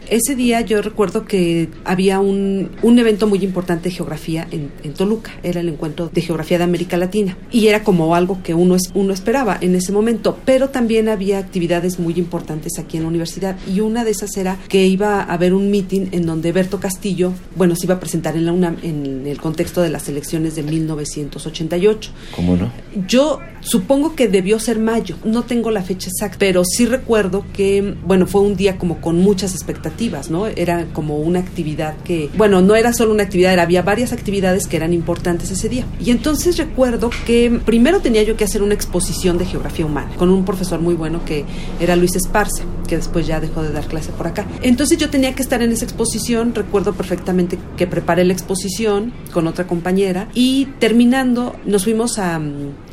ese 0.09 0.35
día 0.35 0.61
yo 0.61 0.81
recuerdo 0.81 1.25
que 1.25 1.69
había 1.85 2.19
un, 2.19 2.71
un 2.81 2.99
evento 2.99 3.27
muy 3.27 3.43
importante 3.43 3.89
de 3.89 3.95
geografía 3.95 4.47
en, 4.51 4.71
en, 4.83 4.93
Toluca, 4.93 5.31
era 5.43 5.61
el 5.61 5.69
encuentro 5.69 6.09
de 6.13 6.21
geografía 6.21 6.57
de 6.57 6.63
América 6.63 6.97
Latina. 6.97 7.37
Y 7.51 7.67
era 7.67 7.83
como 7.83 8.15
algo 8.15 8.41
que 8.43 8.53
uno, 8.53 8.77
uno 8.93 9.13
esperaba 9.13 9.57
en 9.61 9.75
ese 9.75 9.91
momento, 9.91 10.37
pero 10.45 10.69
también 10.69 11.09
había 11.09 11.37
actividades 11.37 11.99
muy 11.99 12.15
importantes 12.15 12.79
aquí 12.79 12.97
en 12.97 13.03
la 13.03 13.09
universidad. 13.09 13.57
Y 13.67 13.81
una 13.81 14.03
de 14.03 14.11
esas 14.11 14.35
era 14.37 14.57
que 14.67 14.85
iba 14.85 15.21
a 15.21 15.33
haber 15.33 15.53
un 15.53 15.69
meeting 15.69 16.07
en 16.11 16.25
donde 16.25 16.51
Berto 16.51 16.79
Castillo, 16.79 17.33
bueno, 17.55 17.75
se 17.75 17.85
iba 17.85 17.95
a 17.95 17.99
presentar 17.99 18.35
en 18.35 18.45
la 18.45 18.53
UNAM 18.53 18.77
en 18.83 19.27
el 19.27 19.39
contexto 19.39 19.81
de 19.81 19.89
las 19.89 20.09
elecciones 20.09 20.55
de 20.55 20.63
1988. 20.63 22.11
¿Cómo 22.35 22.55
no? 22.55 22.71
Yo 23.07 23.39
supongo 23.61 24.15
que 24.15 24.27
debió 24.27 24.59
ser 24.59 24.79
mayo, 24.79 25.17
no 25.23 25.43
tengo 25.43 25.71
la 25.71 25.83
fecha 25.83 26.09
exacta, 26.09 26.37
pero 26.39 26.63
sí 26.65 26.85
recuerdo 26.85 27.45
que, 27.53 27.95
bueno, 28.05 28.25
fue 28.25 28.41
un 28.41 28.55
día 28.55 28.77
como 28.77 29.01
con 29.01 29.19
muchas 29.19 29.53
expectativas 29.53 29.98
¿no? 30.29 30.47
Era 30.47 30.85
como 30.93 31.17
una 31.17 31.39
actividad 31.39 31.95
que, 32.03 32.29
bueno, 32.37 32.61
no 32.61 32.75
era 32.75 32.93
solo 32.93 33.11
una 33.11 33.23
actividad, 33.23 33.59
había 33.59 33.81
varias 33.81 34.13
actividades 34.13 34.67
que 34.67 34.77
eran 34.77 34.93
importantes 34.93 35.51
ese 35.51 35.67
día. 35.67 35.85
Y 36.03 36.11
entonces 36.11 36.57
recuerdo 36.57 37.09
que 37.25 37.59
primero 37.65 37.99
tenía 37.99 38.23
yo 38.23 38.37
que 38.37 38.45
hacer 38.45 38.63
una 38.63 38.73
exposición 38.73 39.37
de 39.37 39.45
geografía 39.45 39.85
humana 39.85 40.11
con 40.17 40.29
un 40.29 40.45
profesor 40.45 40.79
muy 40.79 40.95
bueno 40.95 41.23
que 41.25 41.45
era 41.79 41.95
Luis 41.95 42.15
Esparce, 42.15 42.63
que 42.87 42.95
después 42.95 43.27
ya 43.27 43.39
dejó 43.39 43.61
de 43.61 43.71
dar 43.71 43.85
clase 43.87 44.11
por 44.11 44.27
acá. 44.27 44.45
Entonces 44.61 44.97
yo 44.97 45.09
tenía 45.09 45.35
que 45.35 45.41
estar 45.41 45.61
en 45.61 45.71
esa 45.71 45.85
exposición, 45.85 46.55
recuerdo 46.55 46.93
perfectamente 46.93 47.57
que 47.75 47.87
preparé 47.87 48.23
la 48.23 48.33
exposición 48.33 49.11
con 49.33 49.47
otra 49.47 49.67
compañera 49.67 50.29
y 50.33 50.67
terminando 50.79 51.55
nos 51.65 51.83
fuimos 51.83 52.17
a, 52.19 52.41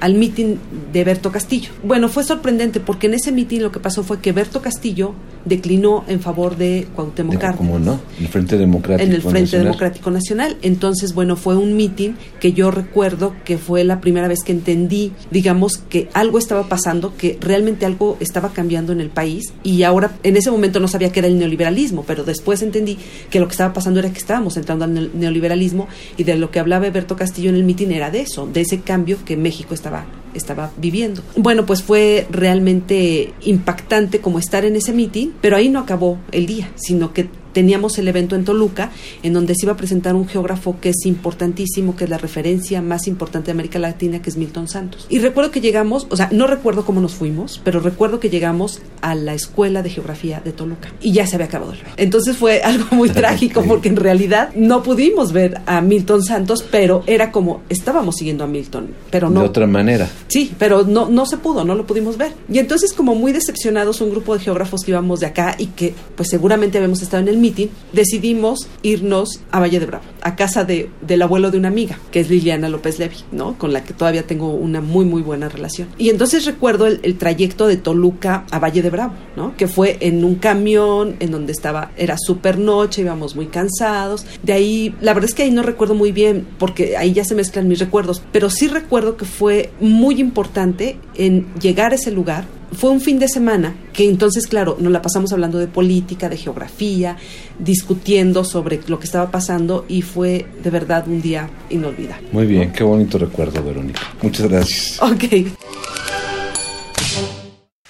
al 0.01 0.15
meeting 0.15 0.57
de 0.93 1.05
Berto 1.05 1.31
Castillo. 1.31 1.71
Bueno, 1.85 2.09
fue 2.09 2.25
sorprendente 2.25 2.81
porque 2.81 3.07
en 3.07 3.15
ese 3.15 3.33
meeting 3.33 3.61
lo 3.61 3.73
que 3.73 3.81
pasó 3.81 4.03
fue 4.03 4.21
que 4.21 4.33
Berto 4.33 4.61
Castillo 4.61 5.15
declinó 5.47 6.05
en 6.09 6.21
favor 6.21 6.57
de 6.57 6.87
Cuauhtémoc 6.95 7.35
Cárdenas. 7.37 7.57
¿Cómo 7.57 7.79
no? 7.79 7.99
El 8.21 8.29
Frente 8.29 8.59
Democrático 8.59 9.09
En 9.09 9.15
el 9.15 9.23
Frente 9.23 9.41
Nacional. 9.43 9.65
Democrático 9.67 10.11
Nacional. 10.11 10.57
Entonces, 10.63 11.15
bueno, 11.15 11.37
fue 11.37 11.57
un 11.57 11.75
meeting 11.77 12.13
que 12.41 12.53
yo 12.53 12.71
recuerdo 12.71 13.35
que 13.45 13.57
fue 13.57 13.85
la 13.85 14.01
primera 14.01 14.29
vez 14.29 14.41
que 14.45 14.53
entendí, 14.53 15.13
digamos, 15.31 15.79
que 15.79 16.09
algo 16.13 16.39
estaba 16.39 16.69
pasando, 16.69 17.17
que 17.17 17.39
realmente 17.41 17.87
algo 17.87 18.17
estaba 18.21 18.51
cambiando 18.53 18.93
en 18.93 19.01
el 19.01 19.09
país 19.09 19.53
y 19.63 19.83
ahora 19.85 20.13
en 20.23 20.37
ese 20.37 20.51
momento 20.51 20.81
no 20.81 20.89
sabía 20.89 21.11
que 21.13 21.21
era 21.21 21.29
el 21.29 21.39
neoliberalismo, 21.39 22.05
pero 22.07 22.25
después 22.25 22.61
entendí 22.63 22.99
que 23.31 23.41
lo 23.41 23.47
que 23.47 23.53
estaba 23.53 23.73
pasando 23.73 24.01
era 24.01 24.11
que 24.11 24.19
estábamos 24.19 24.57
entrando 24.57 24.85
al 24.85 24.93
ne- 24.95 25.09
neoliberalismo 25.15 25.87
y 26.17 26.25
de 26.25 26.37
lo 26.37 26.51
que 26.51 26.59
hablaba 26.59 26.91
Berto 26.91 27.17
Castillo 27.17 27.51
en 27.51 27.57
el 27.57 27.65
meeting 27.65 27.89
era 27.89 28.11
de 28.11 28.21
eso, 28.23 28.47
de 28.47 28.61
ese 28.63 28.81
cambio 28.81 29.19
que 29.25 29.37
México 29.37 29.75
estaba 29.75 30.05
estaba 30.37 30.71
viviendo. 30.77 31.23
Bueno, 31.37 31.67
pues 31.67 31.83
fue 31.83 32.27
realmente 32.31 33.33
impactante 33.43 34.21
como 34.21 34.39
estar 34.39 34.65
en 34.65 34.77
ese 34.77 34.93
meeting, 34.93 35.29
pero 35.41 35.57
ahí 35.57 35.69
no 35.69 35.81
acabó 35.81 36.19
el 36.33 36.47
día, 36.47 36.71
sino 36.77 37.13
que 37.13 37.29
teníamos 37.57 37.97
el 37.97 38.07
evento 38.07 38.37
en 38.37 38.45
Toluca, 38.45 38.91
en 39.23 39.33
donde 39.33 39.55
se 39.55 39.65
iba 39.65 39.73
a 39.73 39.79
presentar 39.79 40.15
un 40.15 40.29
geógrafo 40.29 40.79
que 40.79 40.91
es 40.91 41.07
importantísimo, 41.07 41.97
que 41.97 42.05
es 42.05 42.11
la 42.11 42.19
referencia 42.19 42.83
más 42.83 43.07
importante 43.07 43.47
de 43.47 43.53
América 43.53 43.79
Latina, 43.79 44.21
que 44.21 44.29
es 44.29 44.37
Milton 44.37 44.69
Santos. 44.69 45.07
Y 45.09 45.21
recuerdo 45.21 45.51
que 45.51 45.63
llegamos, 45.63 46.07
o 46.11 46.17
sea, 46.19 46.29
no 46.33 46.47
recuerdo 46.47 46.85
cómo 46.85 47.01
nos 47.01 47.15
fuimos, 47.15 47.63
pero 47.65 47.81
recuerdo 47.81 48.21
que 48.21 48.29
llegamos 48.29 48.83
a 49.01 49.15
la 49.15 49.33
Escuela 49.33 49.83
de 49.83 49.89
Geografía 49.89 50.43
de 50.45 50.53
Toluca 50.53 50.93
y 51.01 51.13
ya 51.13 51.27
se 51.27 51.37
había 51.37 51.47
acabado 51.47 51.73
el 51.73 51.79
evento. 51.79 51.95
Entonces 51.97 52.37
fue 52.37 52.61
algo 52.61 52.89
muy 52.91 53.09
trágico 53.09 53.63
porque 53.67 53.89
en 53.89 53.97
realidad 53.97 54.51
no 54.55 54.83
pudimos 54.83 55.33
ver 55.33 55.63
a 55.65 55.81
Milton 55.81 56.23
Santos, 56.23 56.63
pero 56.71 57.05
era 57.07 57.33
como 57.33 57.63
estábamos 57.71 58.17
siguiendo 58.17 58.45
a 58.45 58.49
Milton, 58.49 58.91
pero 59.11 59.31
no 59.31 59.41
De 59.41 59.47
otra 59.47 59.67
manera. 59.67 60.11
Sí, 60.29 60.53
pero 60.59 60.83
no, 60.85 61.09
no 61.09 61.25
se 61.25 61.39
pudo, 61.39 61.65
no 61.65 61.75
lo 61.75 61.87
pudimos 61.87 62.19
ver. 62.19 62.33
Y 62.53 62.59
entonces, 62.59 62.93
como 62.93 63.15
muy 63.15 63.33
decepcionados, 63.33 64.03
un 64.03 64.11
grupo 64.11 64.35
de 64.35 64.41
geógrafos 64.41 64.83
que 64.83 64.91
íbamos 64.91 65.21
de 65.21 65.27
acá 65.27 65.55
y 65.57 65.69
que 65.69 65.95
pues 66.17 66.29
seguramente 66.29 66.77
habíamos 66.77 67.01
estado 67.01 67.23
en 67.23 67.29
el 67.29 67.46
decidimos 67.93 68.69
irnos 68.83 69.41
a 69.51 69.61
Valle 69.61 69.81
de 69.81 69.87
Bravo, 69.87 70.05
a 70.27 70.35
casa 70.35 70.65
de, 70.65 70.91
del 71.03 71.23
abuelo 71.23 71.53
de 71.53 71.59
una 71.59 71.69
amiga, 71.69 72.01
que 72.11 72.19
es 72.19 72.29
Liliana 72.29 72.69
López 72.69 72.99
Levy, 72.99 73.19
¿no? 73.31 73.57
Con 73.57 73.73
la 73.73 73.85
que 73.85 73.95
todavía 73.95 74.27
tengo 74.27 74.51
una 74.51 74.81
muy, 74.81 75.05
muy 75.05 75.23
buena 75.23 75.49
relación. 75.49 75.87
Y 75.99 76.11
entonces 76.11 76.45
recuerdo 76.45 76.89
el, 76.89 76.99
el 77.05 77.17
trayecto 77.17 77.69
de 77.69 77.77
Toluca 77.77 78.45
a 78.51 78.59
Valle 78.59 78.83
de 78.83 78.91
Bravo, 78.91 79.15
¿no? 79.37 79.57
Que 79.57 79.69
fue 79.69 79.99
en 80.01 80.25
un 80.25 80.35
camión, 80.35 81.15
en 81.21 81.31
donde 81.31 81.53
estaba, 81.53 81.93
era 81.97 82.17
súper 82.19 82.59
noche, 82.59 83.03
íbamos 83.03 83.37
muy 83.37 83.47
cansados. 83.47 84.27
De 84.43 84.53
ahí, 84.53 84.93
la 85.01 85.15
verdad 85.15 85.31
es 85.31 85.35
que 85.37 85.45
ahí 85.45 85.53
no 85.53 85.63
recuerdo 85.63 85.95
muy 85.95 86.11
bien, 86.11 86.45
porque 86.59 86.97
ahí 86.97 87.13
ya 87.13 87.25
se 87.25 87.37
mezclan 87.37 87.69
mis 87.69 87.79
recuerdos, 87.79 88.21
pero 88.33 88.51
sí 88.51 88.67
recuerdo 88.67 89.17
que 89.17 89.27
fue 89.27 89.71
muy 89.79 90.19
importante 90.21 90.99
en 91.15 91.47
llegar 91.61 91.93
a 91.93 91.95
ese 91.95 92.11
lugar. 92.11 92.47
Fue 92.73 92.91
un 92.91 93.01
fin 93.01 93.21
de 93.21 93.29
semana 93.29 93.77
que 93.93 94.09
entonces, 94.09 94.47
claro, 94.47 94.77
nos 94.81 94.93
la 94.93 95.01
pasamos 95.01 95.33
hablando 95.33 95.59
de 95.59 95.69
política, 95.69 96.29
de 96.29 96.37
geografía, 96.37 97.17
discutiendo 97.59 98.45
sobre 98.45 98.81
lo 98.89 98.99
que 98.99 99.07
estaba 99.07 99.31
pasando 99.31 99.85
y 99.89 100.03
fue 100.17 100.47
de 100.65 100.71
verdad 100.71 101.07
un 101.07 101.21
día 101.21 101.47
inolvidable. 101.69 102.27
Muy 102.33 102.47
bien, 102.47 102.73
qué 102.73 102.83
bonito 102.83 103.19
recuerdo, 103.19 103.63
Verónica. 103.63 104.01
Muchas 104.23 104.49
gracias. 104.49 105.03
Ok. 105.03 105.25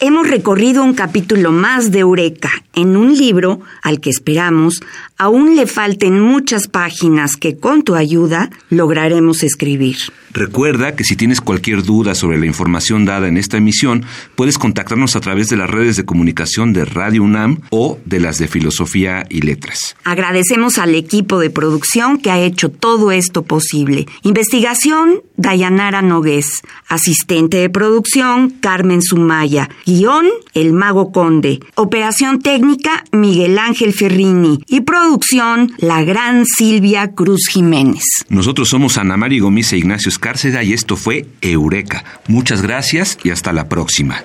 Hemos 0.01 0.29
recorrido 0.29 0.83
un 0.83 0.95
capítulo 0.95 1.53
más 1.53 1.93
de 1.93 2.01
Eureka 2.01 2.51
en 2.77 2.97
un 2.97 3.17
libro 3.17 3.61
al 3.83 4.01
que 4.01 4.11
esperamos 4.11 4.81
aún 5.19 5.57
le 5.57 5.67
falten 5.67 6.21
muchas 6.21 6.69
páginas 6.69 7.37
que 7.37 7.57
con 7.57 7.83
tu 7.83 7.95
ayuda 7.95 8.51
lograremos 8.71 9.43
escribir. 9.43 9.97
Recuerda 10.33 10.95
que 10.95 11.05
si 11.05 11.17
tienes 11.17 11.41
cualquier 11.41 11.83
duda 11.83 12.15
sobre 12.15 12.37
la 12.37 12.45
información 12.45 13.07
dada 13.07 13.27
en 13.27 13.39
esta 13.39 13.57
emisión, 13.57 14.05
puedes 14.35 14.59
contactarnos 14.59 15.17
a 15.17 15.21
través 15.21 15.49
de 15.49 15.57
las 15.57 15.71
redes 15.71 15.97
de 15.97 16.05
comunicación 16.05 16.75
de 16.75 16.85
Radio 16.85 17.23
UNAM 17.23 17.63
o 17.71 17.99
de 18.05 18.21
las 18.21 18.37
de 18.37 18.47
Filosofía 18.47 19.25
y 19.31 19.41
Letras. 19.41 19.97
Agradecemos 20.05 20.77
al 20.77 20.95
equipo 20.95 21.39
de 21.39 21.49
producción 21.49 22.19
que 22.19 22.31
ha 22.31 22.39
hecho 22.39 22.71
todo 22.71 23.13
esto 23.13 23.45
posible. 23.45 24.07
Investigación, 24.23 25.23
Dayanara 25.39 26.03
Nogués. 26.03 26.63
Asistente 26.87 27.57
de 27.57 27.71
producción, 27.71 28.51
Carmen 28.51 29.01
Sumaya. 29.01 29.71
Guión, 29.87 30.27
El 30.53 30.75
Mago 30.75 31.13
Conde. 31.13 31.61
Operación 31.77 32.41
técnica, 32.41 32.66
Miguel 33.13 33.59
Ángel 33.59 33.93
Ferrini. 33.93 34.61
Y 34.67 34.83
producción, 34.83 35.73
la 35.79 36.03
gran 36.03 36.45
Silvia 36.47 37.13
Cruz 37.13 37.49
Jiménez. 37.49 38.03
Nosotros 38.29 38.69
somos 38.69 38.99
Ana 38.99 39.17
María 39.17 39.43
Gómez 39.43 39.73
e 39.73 39.79
Ignacio 39.79 40.09
Escárcega 40.09 40.63
y 40.63 40.73
esto 40.73 40.97
fue 40.97 41.27
Eureka. 41.41 42.05
Muchas 42.29 42.63
gracias 42.63 43.19
y 43.23 43.31
hasta 43.31 43.53
la 43.53 43.69
próxima. 43.69 44.23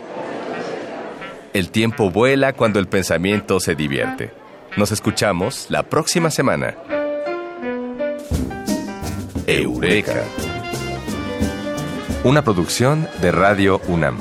El 1.54 1.70
tiempo 1.70 2.12
vuela 2.12 2.54
cuando 2.54 2.80
el 2.80 2.88
pensamiento 2.88 3.60
se 3.60 3.76
divierte. 3.76 4.32
Nos 4.78 4.92
escuchamos 4.92 5.68
la 5.70 5.84
próxima 5.84 6.32
semana. 6.32 6.76
Eureka. 9.48 10.24
Una 12.24 12.44
producción 12.44 13.08
de 13.22 13.32
Radio 13.32 13.82
UNAM. 13.88 14.18